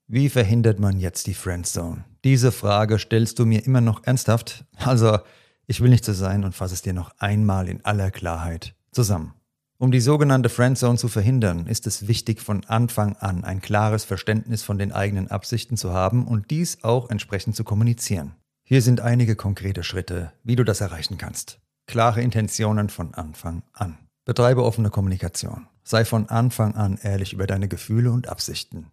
Wie 0.08 0.30
verhindert 0.30 0.80
man 0.80 1.00
jetzt 1.00 1.28
die 1.28 1.34
Friendzone? 1.34 2.06
Diese 2.24 2.54
Frage 2.54 2.98
stellst 2.98 3.40
du 3.40 3.46
mir 3.46 3.66
immer 3.66 3.82
noch 3.82 4.06
ernsthaft? 4.06 4.64
Also, 4.86 5.20
ich 5.66 5.82
will 5.82 5.90
nicht 5.90 6.06
so 6.06 6.14
sein 6.14 6.46
und 6.46 6.56
fasse 6.56 6.76
es 6.76 6.82
dir 6.82 6.94
noch 6.94 7.12
einmal 7.18 7.68
in 7.68 7.84
aller 7.84 8.10
Klarheit 8.10 8.74
zusammen. 8.94 9.34
Um 9.80 9.92
die 9.92 10.02
sogenannte 10.02 10.50
Friendzone 10.50 10.98
zu 10.98 11.08
verhindern, 11.08 11.68
ist 11.68 11.86
es 11.86 12.08
wichtig, 12.08 12.42
von 12.42 12.66
Anfang 12.66 13.16
an 13.18 13.44
ein 13.44 13.62
klares 13.62 14.06
Verständnis 14.06 14.64
von 14.64 14.80
den 14.80 14.92
eigenen 14.92 15.30
Absichten 15.30 15.78
zu 15.78 15.94
haben 15.94 16.26
und 16.26 16.50
dies 16.50 16.84
auch 16.84 17.12
entsprechend 17.12 17.56
zu 17.56 17.64
kommunizieren. 17.64 18.34
Hier 18.64 18.82
sind 18.82 19.02
einige 19.02 19.36
konkrete 19.36 19.84
Schritte, 19.84 20.34
wie 20.44 20.56
du 20.56 20.64
das 20.64 20.82
erreichen 20.82 21.20
kannst. 21.20 21.60
Klare 21.86 22.24
Intentionen 22.24 22.90
von 22.90 23.14
Anfang 23.14 23.62
an. 23.72 24.00
Betreibe 24.26 24.66
offene 24.66 24.90
Kommunikation. 24.90 25.68
Sei 25.84 26.06
von 26.06 26.28
Anfang 26.28 26.76
an 26.76 26.98
ehrlich 27.04 27.34
über 27.34 27.46
deine 27.46 27.68
Gefühle 27.68 28.12
und 28.12 28.28
Absichten. 28.28 28.88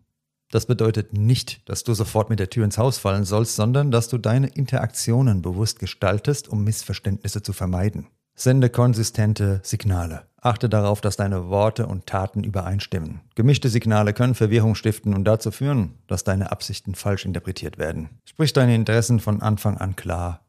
Das 0.51 0.67
bedeutet 0.67 1.15
nicht, 1.15 1.67
dass 1.69 1.83
du 1.83 1.95
sofort 1.95 2.29
mit 2.29 2.39
der 2.39 2.51
Tür 2.51 2.65
ins 2.65 2.79
Haus 2.79 2.99
fallen 2.99 3.25
sollst, 3.25 3.57
sondern 3.57 3.91
dass 3.91 4.09
du 4.09 4.19
deine 4.19 4.49
Interaktionen 4.49 5.41
bewusst 5.41 5.79
gestaltest, 5.79 6.47
um 6.47 6.63
Missverständnisse 6.63 7.43
zu 7.43 7.55
vermeiden. 7.55 8.07
Sende 8.37 8.69
konsistente 8.69 9.61
Signale. 9.63 10.27
Achte 10.41 10.69
darauf, 10.69 11.01
dass 11.01 11.17
deine 11.17 11.49
Worte 11.49 11.87
und 11.87 12.07
Taten 12.07 12.43
übereinstimmen. 12.43 13.21
Gemischte 13.35 13.69
Signale 13.69 14.13
können 14.13 14.35
Verwirrung 14.35 14.75
stiften 14.75 15.15
und 15.15 15.25
dazu 15.25 15.51
führen, 15.51 15.95
dass 16.09 16.25
deine 16.25 16.51
Absichten 16.51 16.95
falsch 16.95 17.25
interpretiert 17.25 17.79
werden. 17.79 18.11
Sprich 18.25 18.53
deine 18.53 18.75
Interessen 18.75 19.21
von 19.21 19.41
Anfang 19.41 19.79
an 19.79 19.97
klar 19.97 20.45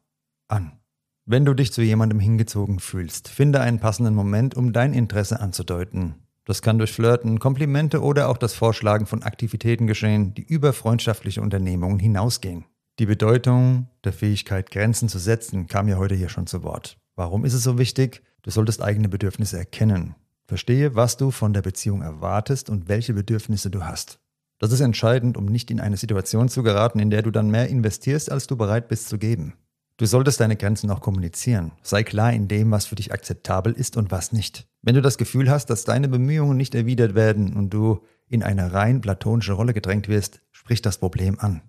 an. 0.48 0.72
Wenn 1.24 1.44
du 1.44 1.54
dich 1.54 1.72
zu 1.72 1.80
jemandem 1.80 2.20
hingezogen 2.20 2.78
fühlst, 2.78 3.28
finde 3.28 3.60
einen 3.60 3.80
passenden 3.80 4.14
Moment, 4.14 4.56
um 4.56 4.72
dein 4.72 4.92
Interesse 4.92 5.40
anzudeuten. 5.40 6.16
Das 6.44 6.62
kann 6.62 6.78
durch 6.78 6.92
Flirten, 6.92 7.38
Komplimente 7.38 8.02
oder 8.02 8.28
auch 8.28 8.38
das 8.38 8.54
Vorschlagen 8.54 9.06
von 9.06 9.22
Aktivitäten 9.22 9.86
geschehen, 9.86 10.34
die 10.34 10.44
über 10.44 10.72
freundschaftliche 10.72 11.40
Unternehmungen 11.40 11.98
hinausgehen. 11.98 12.64
Die 12.98 13.06
Bedeutung 13.06 13.88
der 14.04 14.12
Fähigkeit, 14.12 14.70
Grenzen 14.70 15.08
zu 15.08 15.18
setzen, 15.18 15.66
kam 15.66 15.88
ja 15.88 15.96
heute 15.96 16.14
hier 16.14 16.28
schon 16.28 16.46
zu 16.46 16.62
Wort. 16.62 16.98
Warum 17.16 17.46
ist 17.46 17.54
es 17.54 17.62
so 17.62 17.78
wichtig? 17.78 18.22
Du 18.42 18.50
solltest 18.50 18.82
eigene 18.82 19.08
Bedürfnisse 19.08 19.56
erkennen. 19.56 20.14
Verstehe, 20.44 20.94
was 20.94 21.16
du 21.16 21.30
von 21.30 21.54
der 21.54 21.62
Beziehung 21.62 22.02
erwartest 22.02 22.68
und 22.68 22.88
welche 22.88 23.14
Bedürfnisse 23.14 23.70
du 23.70 23.84
hast. 23.84 24.20
Das 24.58 24.70
ist 24.70 24.80
entscheidend, 24.80 25.38
um 25.38 25.46
nicht 25.46 25.70
in 25.70 25.80
eine 25.80 25.96
Situation 25.96 26.48
zu 26.50 26.62
geraten, 26.62 26.98
in 26.98 27.08
der 27.10 27.22
du 27.22 27.30
dann 27.30 27.50
mehr 27.50 27.68
investierst, 27.68 28.30
als 28.30 28.46
du 28.46 28.56
bereit 28.56 28.88
bist 28.88 29.08
zu 29.08 29.16
geben. 29.16 29.54
Du 29.96 30.04
solltest 30.04 30.40
deine 30.40 30.56
Grenzen 30.56 30.90
auch 30.90 31.00
kommunizieren. 31.00 31.72
Sei 31.82 32.02
klar 32.02 32.34
in 32.34 32.48
dem, 32.48 32.70
was 32.70 32.84
für 32.84 32.96
dich 32.96 33.12
akzeptabel 33.12 33.72
ist 33.72 33.96
und 33.96 34.10
was 34.10 34.32
nicht. 34.32 34.68
Wenn 34.82 34.94
du 34.94 35.00
das 35.00 35.16
Gefühl 35.16 35.50
hast, 35.50 35.70
dass 35.70 35.84
deine 35.84 36.08
Bemühungen 36.08 36.58
nicht 36.58 36.74
erwidert 36.74 37.14
werden 37.14 37.54
und 37.56 37.70
du 37.70 38.02
in 38.28 38.42
eine 38.42 38.74
rein 38.74 39.00
platonische 39.00 39.54
Rolle 39.54 39.72
gedrängt 39.72 40.08
wirst, 40.08 40.42
sprich 40.52 40.82
das 40.82 40.98
Problem 40.98 41.38
an. 41.40 41.62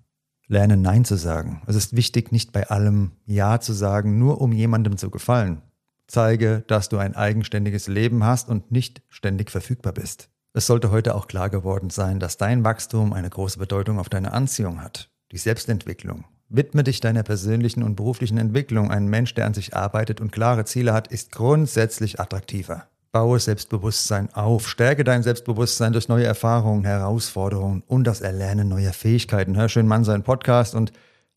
Lerne 0.50 0.78
Nein 0.78 1.04
zu 1.04 1.16
sagen. 1.16 1.62
Es 1.68 1.76
ist 1.76 1.96
wichtig, 1.96 2.32
nicht 2.32 2.54
bei 2.54 2.70
allem 2.70 3.12
Ja 3.26 3.60
zu 3.60 3.74
sagen, 3.74 4.18
nur 4.18 4.40
um 4.40 4.54
jemandem 4.54 4.98
zu 4.98 5.10
gefallen. 5.10 5.62
Zeige, 6.08 6.64
dass 6.68 6.88
du 6.88 6.98
ein 6.98 7.16
eigenständiges 7.16 7.88
Leben 7.88 8.24
hast 8.24 8.48
und 8.48 8.72
nicht 8.72 9.02
ständig 9.10 9.52
verfügbar 9.52 9.92
bist. 9.92 10.30
Es 10.54 10.66
sollte 10.66 10.90
heute 10.90 11.16
auch 11.16 11.28
klar 11.28 11.50
geworden 11.50 11.90
sein, 11.90 12.22
dass 12.22 12.38
dein 12.38 12.64
Wachstum 12.64 13.12
eine 13.12 13.30
große 13.30 13.60
Bedeutung 13.60 14.00
auf 14.00 14.08
deine 14.08 14.32
Anziehung 14.32 14.82
hat. 14.82 15.12
Die 15.34 15.38
Selbstentwicklung. 15.38 16.24
Widme 16.48 16.86
dich 16.86 17.02
deiner 17.02 17.24
persönlichen 17.24 17.84
und 17.84 17.98
beruflichen 17.98 18.38
Entwicklung. 18.38 18.90
Ein 18.90 19.08
Mensch, 19.08 19.34
der 19.34 19.46
an 19.48 19.54
sich 19.54 19.76
arbeitet 19.76 20.22
und 20.22 20.32
klare 20.32 20.64
Ziele 20.64 20.94
hat, 20.94 21.10
ist 21.10 21.34
grundsätzlich 21.34 22.22
attraktiver. 22.22 22.88
Baue 23.12 23.40
Selbstbewusstsein 23.40 24.34
auf, 24.34 24.68
stärke 24.68 25.04
dein 25.04 25.24
Selbstbewusstsein 25.24 25.94
durch 25.94 26.08
neue 26.08 26.26
Erfahrungen, 26.26 26.86
Herausforderungen 26.86 27.84
und 27.88 28.04
das 28.04 28.22
Erlernen 28.22 28.70
neuer 28.70 28.94
Fähigkeiten. 28.94 29.56
Hör 29.56 29.70
schön 29.70 29.88
Mann 29.88 30.04
seinen 30.04 30.24
Podcast 30.24 30.76
und 30.76 30.92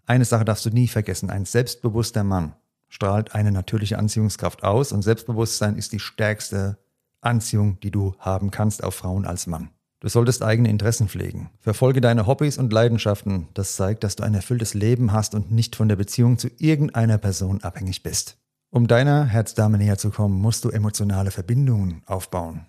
eine 0.06 0.24
Sache 0.24 0.44
darfst 0.44 0.66
du 0.66 0.70
nie 0.70 0.88
vergessen, 0.88 1.30
ein 1.30 1.44
selbstbewusster 1.44 2.24
Mann 2.24 2.54
strahlt 2.88 3.35
eine 3.35 3.52
natürliche 3.52 3.98
Anziehungskraft 3.98 4.62
aus 4.64 4.92
und 4.92 5.02
Selbstbewusstsein 5.02 5.76
ist 5.76 5.92
die 5.92 6.00
stärkste 6.00 6.76
Anziehung, 7.20 7.78
die 7.80 7.90
du 7.90 8.14
haben 8.18 8.50
kannst 8.50 8.85
auf 8.85 8.96
Frauen 8.96 9.24
als 9.24 9.46
Mann. 9.46 9.70
Du 10.00 10.09
solltest 10.09 10.42
eigene 10.42 10.70
Interessen 10.70 11.09
pflegen. 11.09 11.50
Verfolge 11.61 12.00
deine 12.00 12.26
Hobbys 12.26 12.56
und 12.56 12.72
Leidenschaften. 12.72 13.48
Das 13.52 13.76
zeigt, 13.76 14.02
dass 14.02 14.16
du 14.16 14.22
ein 14.22 14.35
erfülltes 14.35 14.72
Leben 14.72 15.12
hast 15.12 15.35
und 15.35 15.50
nicht 15.50 15.76
von 15.76 15.88
der 15.88 15.96
Beziehung 15.96 16.38
zu 16.38 16.48
irgendeiner 16.59 17.18
Person 17.18 17.62
abhängig 17.62 18.02
bist. 18.02 18.38
Um 18.70 18.87
deiner 18.87 19.24
Herzdame 19.24 19.78
näher 19.78 19.98
zu 19.98 20.11
kommen, 20.11 20.40
musst 20.40 20.64
du 20.64 20.70
emotionale 20.70 21.33
Verbindungen 21.33 22.02
aufbauen. 22.06 22.66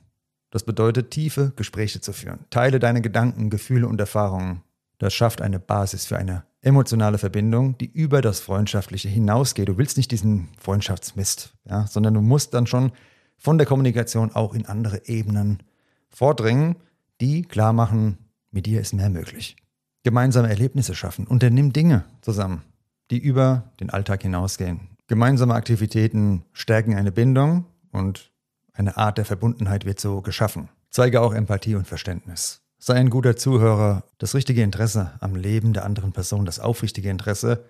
Das 0.50 0.64
bedeutet, 0.64 1.12
tiefe 1.12 1.54
Gespräche 1.56 2.02
zu 2.02 2.12
führen. 2.12 2.46
Teile 2.50 2.80
deine 2.80 3.02
Gedanken, 3.02 3.52
Gefühle 3.52 3.88
und 3.88 4.02
Erfahrungen. 4.02 4.64
Das 4.98 5.14
schafft 5.14 5.42
eine 5.42 5.60
Basis 5.60 6.06
für 6.06 6.18
eine 6.18 6.44
emotionale 6.62 7.18
Verbindung, 7.18 7.78
die 7.78 7.86
über 7.86 8.22
das 8.22 8.40
Freundschaftliche 8.40 9.10
hinausgeht. 9.10 9.70
Du 9.70 9.78
willst 9.78 9.98
nicht 9.98 10.12
diesen 10.12 10.50
Freundschaftsmist, 10.60 11.54
ja, 11.70 11.88
sondern 11.88 12.16
du 12.16 12.22
musst 12.22 12.54
dann 12.54 12.68
schon 12.68 12.92
von 13.38 13.58
der 13.58 13.68
Kommunikation 13.68 14.32
auch 14.34 14.54
in 14.54 14.66
andere 14.66 15.08
Ebenen 15.08 15.64
vordringen, 16.10 16.76
die 17.20 17.44
klar 17.44 17.74
machen, 17.74 18.18
mit 18.52 18.66
dir 18.66 18.82
ist 18.82 18.94
mehr 18.94 19.10
möglich. 19.10 19.56
Gemeinsame 20.04 20.50
Erlebnisse 20.50 20.96
schaffen. 20.96 21.26
Unternimm 21.26 21.74
Dinge 21.74 22.06
zusammen, 22.22 22.64
die 23.12 23.20
über 23.20 23.72
den 23.80 23.92
Alltag 23.92 24.24
hinausgehen. 24.24 24.91
Gemeinsame 25.12 25.56
Aktivitäten 25.56 26.46
stärken 26.54 26.96
eine 26.96 27.12
Bindung 27.12 27.66
und 27.92 28.32
eine 28.72 28.96
Art 28.96 29.18
der 29.18 29.26
Verbundenheit 29.26 29.84
wird 29.84 30.00
so 30.00 30.22
geschaffen. 30.22 30.70
Zeige 30.90 31.20
auch 31.20 31.34
Empathie 31.34 31.76
und 31.76 31.86
Verständnis. 31.86 32.62
Sei 32.78 32.94
ein 32.94 33.10
guter 33.10 33.36
Zuhörer. 33.36 34.06
Das 34.20 34.36
richtige 34.36 34.64
Interesse 34.64 35.12
am 35.20 35.36
Leben 35.36 35.74
der 35.74 35.84
anderen 35.84 36.14
Person, 36.14 36.46
das 36.46 36.62
aufrichtige 36.62 37.10
Interesse, 37.10 37.66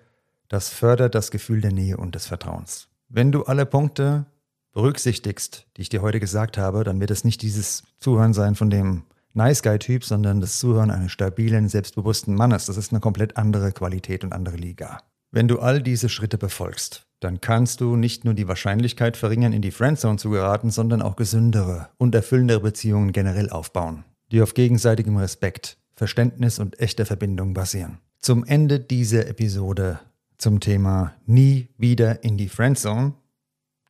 das 0.46 0.68
fördert 0.68 1.16
das 1.16 1.32
Gefühl 1.32 1.60
der 1.60 1.72
Nähe 1.72 1.96
und 1.96 2.14
des 2.14 2.28
Vertrauens. 2.28 2.86
Wenn 3.08 3.32
du 3.32 3.42
alle 3.42 3.66
Punkte 3.66 4.26
berücksichtigst, 4.70 5.66
die 5.76 5.82
ich 5.82 5.88
dir 5.88 6.00
heute 6.00 6.20
gesagt 6.20 6.58
habe, 6.58 6.84
dann 6.84 7.00
wird 7.00 7.10
es 7.10 7.24
nicht 7.24 7.42
dieses 7.42 7.82
Zuhören 7.98 8.34
sein 8.34 8.54
von 8.54 8.70
dem 8.70 9.02
Nice 9.32 9.64
Guy-Typ, 9.64 10.04
sondern 10.04 10.40
das 10.40 10.60
Zuhören 10.60 10.92
eines 10.92 11.10
stabilen, 11.10 11.68
selbstbewussten 11.68 12.36
Mannes. 12.36 12.66
Das 12.66 12.76
ist 12.76 12.92
eine 12.92 13.00
komplett 13.00 13.36
andere 13.36 13.72
Qualität 13.72 14.22
und 14.22 14.32
andere 14.32 14.54
Liga. 14.54 15.00
Wenn 15.34 15.48
du 15.48 15.60
all 15.60 15.82
diese 15.82 16.10
Schritte 16.10 16.36
befolgst, 16.36 17.06
dann 17.20 17.40
kannst 17.40 17.80
du 17.80 17.96
nicht 17.96 18.26
nur 18.26 18.34
die 18.34 18.48
Wahrscheinlichkeit 18.48 19.16
verringern, 19.16 19.54
in 19.54 19.62
die 19.62 19.70
Friendzone 19.70 20.18
zu 20.18 20.28
geraten, 20.28 20.70
sondern 20.70 21.00
auch 21.00 21.16
gesündere 21.16 21.88
und 21.96 22.14
erfüllendere 22.14 22.60
Beziehungen 22.60 23.12
generell 23.12 23.48
aufbauen, 23.48 24.04
die 24.30 24.42
auf 24.42 24.52
gegenseitigem 24.52 25.16
Respekt, 25.16 25.78
Verständnis 25.94 26.58
und 26.58 26.78
echter 26.80 27.06
Verbindung 27.06 27.54
basieren. 27.54 27.96
Zum 28.18 28.44
Ende 28.44 28.78
dieser 28.78 29.26
Episode 29.26 30.00
zum 30.36 30.60
Thema 30.60 31.14
nie 31.24 31.70
wieder 31.78 32.22
in 32.24 32.36
die 32.36 32.50
Friendzone 32.50 33.14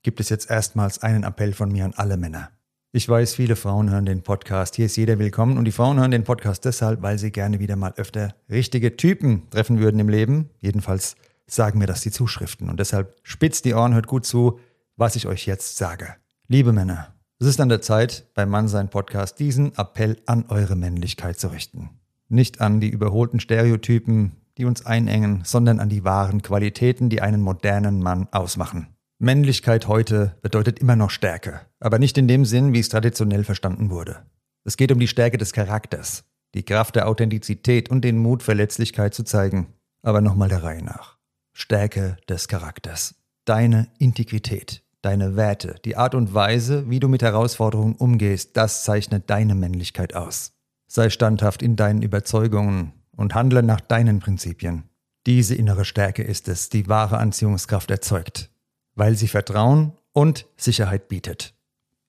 gibt 0.05 0.20
es 0.20 0.28
jetzt 0.28 0.48
erstmals 0.48 1.02
einen 1.02 1.24
Appell 1.24 1.55
von 1.55 1.72
mir 1.72 1.85
an 1.85 1.94
alle 1.96 2.18
Männer. 2.18 2.50
Ich 2.92 3.09
weiß, 3.09 3.35
viele 3.35 3.57
Frauen 3.57 3.90
hören 3.90 4.07
den 4.07 4.22
Podcast. 4.22 4.76
Hier 4.76 4.87
ist 4.87 4.96
jeder 4.96 5.18
willkommen. 5.18 5.57
Und 5.57 5.64
die 5.64 5.72
Frauen 5.72 5.98
hören 5.98 6.11
den 6.11 6.24
Podcast 6.24 6.66
deshalb, 6.66 7.00
weil 7.00 7.18
sie 7.18 7.33
gerne 7.33 7.59
wieder 7.59 7.74
mal 7.74 7.94
öfter 7.96 8.35
richtige 8.50 8.96
Typen 8.96 9.48
treffen 9.48 9.81
würden 9.81 9.98
im 9.98 10.11
Leben. 10.11 10.50
Jedenfalls 10.61 11.16
sagen 11.55 11.79
mir 11.79 11.87
das 11.87 12.01
die 12.01 12.11
Zuschriften. 12.11 12.69
Und 12.69 12.81
deshalb 12.81 13.17
spitzt 13.23 13.65
die 13.65 13.75
Ohren, 13.75 13.95
hört 13.95 14.07
gut 14.07 14.27
zu, 14.27 14.59
was 14.97 15.17
ich 15.17 15.27
euch 15.27 15.47
jetzt 15.47 15.77
sage. 15.77 16.17
Liebe 16.49 16.73
Männer, 16.73 17.15
es 17.38 17.47
ist 17.47 17.61
an 17.61 17.69
der 17.69 17.83
Zeit, 17.83 18.27
beim 18.35 18.51
Mannsein 18.51 18.88
Podcast 18.88 19.38
diesen 19.38 19.77
Appell 19.77 20.17
an 20.27 20.45
eure 20.49 20.77
Männlichkeit 20.77 21.38
zu 21.41 21.49
richten. 21.49 21.91
Nicht 22.29 22.61
an 22.61 22.81
die 22.81 22.88
überholten 22.88 23.41
Stereotypen, 23.41 24.37
die 24.59 24.65
uns 24.65 24.87
einengen, 24.87 25.43
sondern 25.45 25.81
an 25.81 25.88
die 25.88 26.05
wahren 26.05 26.43
Qualitäten, 26.43 27.09
die 27.09 27.21
einen 27.21 27.41
modernen 27.41 28.03
Mann 28.03 28.29
ausmachen. 28.33 28.88
Männlichkeit 29.19 29.88
heute 29.88 30.37
bedeutet 30.43 30.79
immer 30.79 30.97
noch 30.97 31.11
Stärke, 31.11 31.61
aber 31.81 31.99
nicht 31.99 32.19
in 32.19 32.29
dem 32.29 32.45
Sinn, 32.45 32.73
wie 32.73 32.81
es 32.81 32.88
traditionell 32.88 33.45
verstanden 33.45 33.91
wurde. 33.91 34.23
Es 34.65 34.77
geht 34.77 34.93
um 34.93 34.99
die 34.99 35.09
Stärke 35.09 35.38
des 35.38 35.53
Charakters, 35.53 36.25
die 36.55 36.65
Kraft 36.65 36.97
der 36.97 37.09
Authentizität 37.09 37.91
und 37.91 38.03
den 38.03 38.19
Mut, 38.19 38.43
Verletzlichkeit 38.43 39.15
zu 39.15 39.25
zeigen. 39.25 39.69
Aber 40.03 40.21
nochmal 40.21 40.49
der 40.49 40.62
Reihe 40.62 40.83
nach. 40.83 41.12
Stärke 41.53 42.17
des 42.29 42.49
Charakters. 42.49 43.15
Deine 43.45 43.88
Integrität, 43.99 44.83
deine 45.03 45.37
Werte, 45.37 45.77
die 45.85 45.97
Art 45.97 46.15
und 46.15 46.35
Weise, 46.35 46.88
wie 46.88 47.01
du 47.01 47.09
mit 47.09 47.23
Herausforderungen 47.23 47.97
umgehst, 47.97 48.57
das 48.57 48.85
zeichnet 48.85 49.29
deine 49.31 49.55
Männlichkeit 49.55 50.15
aus. 50.15 50.53
Sei 50.87 51.11
standhaft 51.11 51.62
in 51.62 51.77
deinen 51.77 52.03
Überzeugungen 52.03 52.93
und 53.17 53.35
handle 53.35 53.62
nach 53.62 53.81
deinen 53.81 54.21
Prinzipien. 54.21 54.85
Diese 55.27 55.55
innere 55.55 55.85
Stärke 55.85 56.23
ist 56.23 56.49
es, 56.49 56.69
die 56.69 56.88
wahre 56.88 57.19
Anziehungskraft 57.19 57.91
erzeugt, 57.91 58.51
weil 58.95 59.17
sie 59.17 59.29
Vertrauen 59.29 59.93
und 60.12 60.47
Sicherheit 60.57 61.09
bietet. 61.09 61.55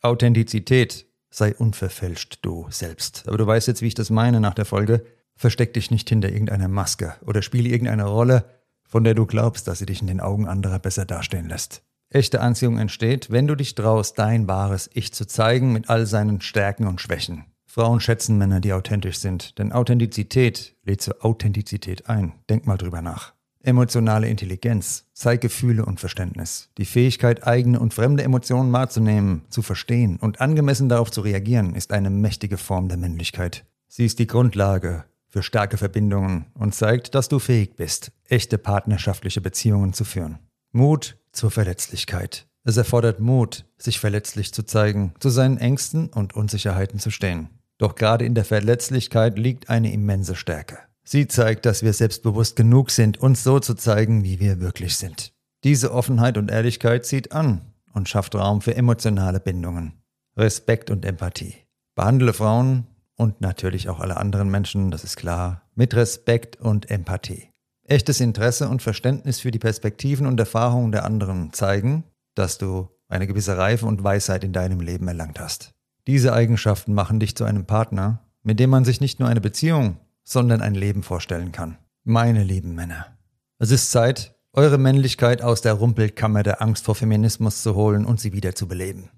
Authentizität 0.02 1.08
Sei 1.36 1.56
unverfälscht 1.56 2.40
du 2.44 2.68
selbst. 2.70 3.24
Aber 3.26 3.40
du 3.40 3.48
weißt 3.48 3.68
jetzt, 3.68 3.82
wie 3.82 3.88
ich 3.88 3.96
das 3.96 4.12
meine 4.12 4.40
nach 4.40 4.54
der 4.54 4.66
Folge. 4.66 5.04
Versteck 5.36 5.74
dich 5.74 5.90
nicht 5.90 6.08
hinter 6.08 6.30
irgendeiner 6.30 6.68
Maske 6.68 7.16
oder 7.26 7.42
spiele 7.42 7.70
irgendeine 7.70 8.06
Rolle, 8.06 8.46
von 8.94 9.04
der 9.04 9.16
du 9.16 9.26
glaubst, 9.26 9.68
dass 9.68 9.80
sie 9.80 9.88
dich 9.88 10.02
in 10.02 10.08
den 10.08 10.20
Augen 10.20 10.48
anderer 10.48 10.78
besser 10.78 11.04
dastehen 11.04 11.50
lässt. 11.50 11.82
Echte 12.12 12.42
Anziehung 12.42 12.78
entsteht, 12.78 13.32
wenn 13.32 13.48
du 13.48 13.56
dich 13.56 13.74
traust, 13.74 14.20
dein 14.20 14.48
wahres 14.48 14.88
Ich 14.94 15.12
zu 15.12 15.26
zeigen 15.26 15.74
mit 15.74 15.90
all 15.90 16.06
seinen 16.06 16.42
Stärken 16.42 16.86
und 16.86 17.02
Schwächen. 17.02 17.46
Frauen 17.66 18.00
schätzen 18.00 18.38
Männer, 18.38 18.60
die 18.60 18.72
authentisch 18.72 19.18
sind, 19.18 19.58
denn 19.58 19.72
Authentizität 19.72 20.76
lädt 20.84 21.02
zur 21.02 21.26
Authentizität 21.26 22.08
ein. 22.08 22.34
Denk 22.52 22.68
mal 22.68 22.78
drüber 22.78 23.02
nach. 23.02 23.34
Emotionale 23.64 24.28
Intelligenz 24.28 25.06
zeigt 25.14 25.42
Gefühle 25.42 25.88
und 25.88 26.00
Verständnis. 26.00 26.70
Die 26.78 26.86
Fähigkeit, 26.86 27.48
eigene 27.48 27.80
und 27.80 27.96
fremde 27.96 28.22
Emotionen 28.22 28.72
wahrzunehmen, 28.74 29.42
zu 29.50 29.64
verstehen 29.64 30.18
und 30.18 30.40
angemessen 30.40 30.88
darauf 30.88 31.10
zu 31.10 31.22
reagieren, 31.22 31.74
ist 31.74 31.94
eine 31.94 32.12
mächtige 32.12 32.60
Form 32.60 32.90
der 32.90 32.98
Männlichkeit. 32.98 33.66
Sie 33.88 34.06
ist 34.06 34.20
die 34.20 34.28
Grundlage 34.28 35.06
für 35.34 35.42
starke 35.42 35.78
Verbindungen 35.78 36.46
und 36.54 36.76
zeigt, 36.76 37.16
dass 37.16 37.28
du 37.28 37.40
fähig 37.40 37.76
bist, 37.76 38.12
echte 38.30 38.60
partnerschaftliche 38.60 39.42
Beziehungen 39.42 39.92
zu 39.92 40.06
führen. 40.06 40.38
Mut 40.72 41.18
zur 41.32 41.50
Verletzlichkeit. 41.50 42.46
Es 42.64 42.78
erfordert 42.78 43.20
Mut, 43.20 43.66
sich 43.80 44.00
verletzlich 44.00 44.54
zu 44.54 44.62
zeigen, 44.62 45.16
zu 45.20 45.30
seinen 45.30 45.58
Ängsten 45.58 46.10
und 46.10 46.36
Unsicherheiten 46.36 47.00
zu 47.00 47.10
stehen. 47.10 47.50
Doch 47.80 47.96
gerade 47.96 48.26
in 48.26 48.36
der 48.36 48.46
Verletzlichkeit 48.46 49.40
liegt 49.40 49.72
eine 49.72 49.92
immense 49.92 50.36
Stärke. 50.36 50.78
Sie 51.04 51.28
zeigt, 51.28 51.66
dass 51.66 51.82
wir 51.82 51.94
selbstbewusst 51.94 52.56
genug 52.56 52.92
sind, 52.92 53.18
uns 53.18 53.44
so 53.44 53.60
zu 53.60 53.74
zeigen, 53.74 54.24
wie 54.24 54.40
wir 54.40 54.62
wirklich 54.62 54.98
sind. 54.98 55.34
Diese 55.64 55.94
Offenheit 55.94 56.38
und 56.38 56.52
Ehrlichkeit 56.52 57.08
zieht 57.08 57.32
an 57.32 57.74
und 57.92 58.08
schafft 58.08 58.36
Raum 58.36 58.62
für 58.62 58.76
emotionale 58.76 59.40
Bindungen. 59.40 59.94
Respekt 60.38 60.92
und 60.92 61.06
Empathie. 61.06 61.56
Behandle 61.96 62.34
Frauen 62.34 62.86
und 63.18 63.42
natürlich 63.42 63.90
auch 63.90 64.00
alle 64.00 64.18
anderen 64.18 64.50
Menschen, 64.50 64.92
das 64.92 65.04
ist 65.04 65.18
klar, 65.18 65.64
mit 65.76 65.96
Respekt 65.96 66.60
und 66.60 66.90
Empathie. 66.90 67.50
Echtes 67.86 68.22
Interesse 68.22 68.70
und 68.70 68.82
Verständnis 68.82 69.40
für 69.40 69.52
die 69.52 69.60
Perspektiven 69.60 70.26
und 70.26 70.40
Erfahrungen 70.40 70.92
der 70.92 71.04
anderen 71.06 71.52
zeigen, 71.54 72.06
dass 72.36 72.58
du 72.58 72.90
eine 73.10 73.28
gewisse 73.28 73.58
Reife 73.58 73.86
und 73.86 74.04
Weisheit 74.04 74.44
in 74.44 74.54
deinem 74.54 74.80
Leben 74.80 75.08
erlangt 75.08 75.40
hast. 75.40 75.72
Diese 76.08 76.34
Eigenschaften 76.34 76.94
machen 76.94 77.20
dich 77.20 77.36
zu 77.36 77.44
einem 77.44 77.66
Partner, 77.66 78.20
mit 78.42 78.60
dem 78.60 78.70
man 78.70 78.86
sich 78.86 79.02
nicht 79.02 79.20
nur 79.20 79.30
eine 79.30 79.42
Beziehung, 79.42 79.98
sondern 80.24 80.62
ein 80.62 80.76
Leben 80.76 81.04
vorstellen 81.04 81.52
kann. 81.52 81.78
Meine 82.04 82.44
lieben 82.44 82.76
Männer, 82.76 83.18
es 83.60 83.72
ist 83.72 83.92
Zeit, 83.92 84.36
eure 84.52 84.78
Männlichkeit 84.78 85.42
aus 85.42 85.62
der 85.62 85.74
Rumpelkammer 85.74 86.44
der 86.44 86.62
Angst 86.62 86.86
vor 86.86 86.96
Feminismus 86.96 87.62
zu 87.64 87.76
holen 87.76 88.06
und 88.06 88.20
sie 88.20 88.34
wieder 88.34 88.56
zu 88.56 88.68
beleben. 88.68 89.10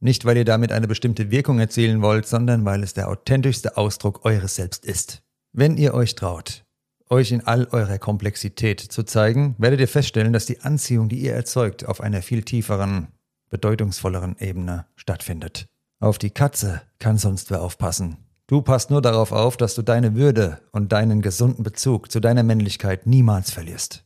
Nicht, 0.00 0.24
weil 0.24 0.36
ihr 0.36 0.44
damit 0.44 0.70
eine 0.70 0.86
bestimmte 0.86 1.30
Wirkung 1.30 1.58
erzielen 1.58 2.02
wollt, 2.02 2.26
sondern 2.26 2.64
weil 2.64 2.82
es 2.82 2.94
der 2.94 3.08
authentischste 3.08 3.76
Ausdruck 3.76 4.24
eures 4.24 4.54
Selbst 4.54 4.84
ist. 4.84 5.22
Wenn 5.52 5.76
ihr 5.76 5.94
euch 5.94 6.14
traut, 6.14 6.64
euch 7.10 7.32
in 7.32 7.46
all 7.46 7.66
eurer 7.72 7.98
Komplexität 7.98 8.80
zu 8.80 9.02
zeigen, 9.02 9.56
werdet 9.58 9.80
ihr 9.80 9.88
feststellen, 9.88 10.32
dass 10.32 10.46
die 10.46 10.60
Anziehung, 10.60 11.08
die 11.08 11.20
ihr 11.20 11.34
erzeugt, 11.34 11.86
auf 11.86 12.00
einer 12.00 12.22
viel 12.22 12.42
tieferen, 12.42 13.08
bedeutungsvolleren 13.50 14.36
Ebene 14.38 14.86
stattfindet. 14.94 15.66
Auf 16.00 16.18
die 16.18 16.30
Katze 16.30 16.82
kann 17.00 17.18
sonst 17.18 17.50
wer 17.50 17.62
aufpassen. 17.62 18.18
Du 18.46 18.62
passt 18.62 18.90
nur 18.90 19.02
darauf 19.02 19.32
auf, 19.32 19.56
dass 19.56 19.74
du 19.74 19.82
deine 19.82 20.14
Würde 20.14 20.60
und 20.70 20.92
deinen 20.92 21.22
gesunden 21.22 21.64
Bezug 21.64 22.10
zu 22.10 22.20
deiner 22.20 22.42
Männlichkeit 22.44 23.06
niemals 23.06 23.50
verlierst. 23.50 24.04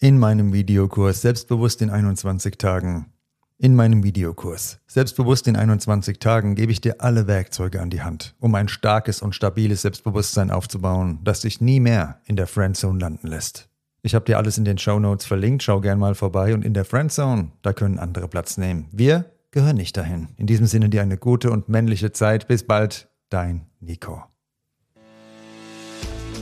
In 0.00 0.18
meinem 0.18 0.52
Videokurs 0.52 1.22
Selbstbewusst 1.22 1.80
in 1.80 1.90
21 1.90 2.58
Tagen 2.58 3.12
in 3.58 3.74
meinem 3.74 4.04
Videokurs 4.04 4.80
Selbstbewusst 4.86 5.46
in 5.48 5.56
21 5.56 6.18
Tagen 6.18 6.54
gebe 6.54 6.72
ich 6.72 6.80
dir 6.80 7.00
alle 7.00 7.26
Werkzeuge 7.26 7.80
an 7.80 7.90
die 7.90 8.02
Hand, 8.02 8.34
um 8.40 8.54
ein 8.54 8.68
starkes 8.68 9.20
und 9.20 9.34
stabiles 9.34 9.82
Selbstbewusstsein 9.82 10.50
aufzubauen, 10.50 11.18
das 11.24 11.40
dich 11.40 11.60
nie 11.60 11.80
mehr 11.80 12.20
in 12.24 12.36
der 12.36 12.46
Friendzone 12.46 12.98
landen 12.98 13.26
lässt. 13.26 13.68
Ich 14.02 14.14
habe 14.14 14.24
dir 14.24 14.38
alles 14.38 14.58
in 14.58 14.64
den 14.64 14.78
Show 14.78 14.98
Notes 14.98 15.26
verlinkt, 15.26 15.62
schau 15.62 15.80
gern 15.80 15.98
mal 15.98 16.14
vorbei 16.14 16.54
und 16.54 16.64
in 16.64 16.72
der 16.72 16.84
Friendzone, 16.84 17.50
da 17.62 17.72
können 17.72 17.98
andere 17.98 18.28
Platz 18.28 18.56
nehmen. 18.56 18.86
Wir 18.92 19.24
gehören 19.50 19.76
nicht 19.76 19.96
dahin. 19.96 20.28
In 20.36 20.46
diesem 20.46 20.66
Sinne 20.66 20.88
dir 20.88 21.02
eine 21.02 21.18
gute 21.18 21.50
und 21.50 21.68
männliche 21.68 22.12
Zeit. 22.12 22.48
Bis 22.48 22.62
bald, 22.62 23.08
dein 23.28 23.66
Nico. 23.80 24.24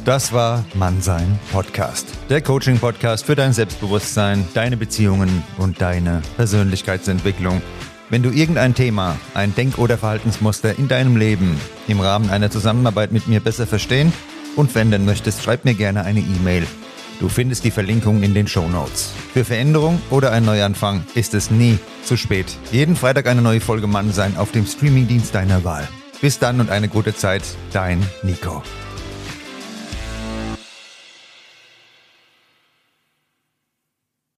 Das 0.07 0.33
war 0.33 0.65
Mannsein 0.75 1.37
Podcast. 1.51 2.07
Der 2.31 2.41
Coaching-Podcast 2.41 3.27
für 3.27 3.35
dein 3.35 3.53
Selbstbewusstsein, 3.53 4.47
deine 4.55 4.77
Beziehungen 4.77 5.43
und 5.59 5.81
deine 5.81 6.23
Persönlichkeitsentwicklung. 6.37 7.61
Wenn 8.09 8.23
du 8.23 8.31
irgendein 8.31 8.77
Thema, 8.77 9.17
ein 9.35 9.53
Denk- 9.57 9.79
oder 9.79 9.99
Verhaltensmuster 9.99 10.79
in 10.79 10.87
deinem 10.87 11.17
Leben 11.17 11.61
im 11.89 11.99
Rahmen 11.99 12.31
einer 12.31 12.53
Zusammenarbeit 12.53 13.11
mit 13.11 13.27
mir 13.27 13.41
besser 13.41 13.67
verstehen 13.67 14.13
und 14.55 14.73
wenden 14.77 15.07
möchtest, 15.07 15.43
schreib 15.43 15.65
mir 15.65 15.75
gerne 15.75 16.05
eine 16.05 16.21
E-Mail. 16.21 16.69
Du 17.19 17.29
findest 17.29 17.65
die 17.65 17.73
Verlinkung 17.73 18.23
in 18.23 18.33
den 18.33 18.47
Show 18.47 18.69
Notes. 18.69 19.11
Für 19.33 19.45
Veränderung 19.45 20.01
oder 20.11 20.31
ein 20.31 20.45
Neuanfang 20.45 21.05
ist 21.17 21.35
es 21.35 21.51
nie 21.51 21.81
zu 22.05 22.17
spät. 22.17 22.47
Jeden 22.71 22.95
Freitag 22.95 23.27
eine 23.27 23.43
neue 23.43 23.61
Folge 23.61 23.89
Mannsein 23.89 24.37
auf 24.37 24.53
dem 24.53 24.67
Streamingdienst 24.67 25.35
deiner 25.35 25.65
Wahl. 25.65 25.89
Bis 26.21 26.39
dann 26.39 26.61
und 26.61 26.71
eine 26.71 26.87
gute 26.87 27.13
Zeit, 27.13 27.43
dein 27.73 28.07
Nico. 28.23 28.63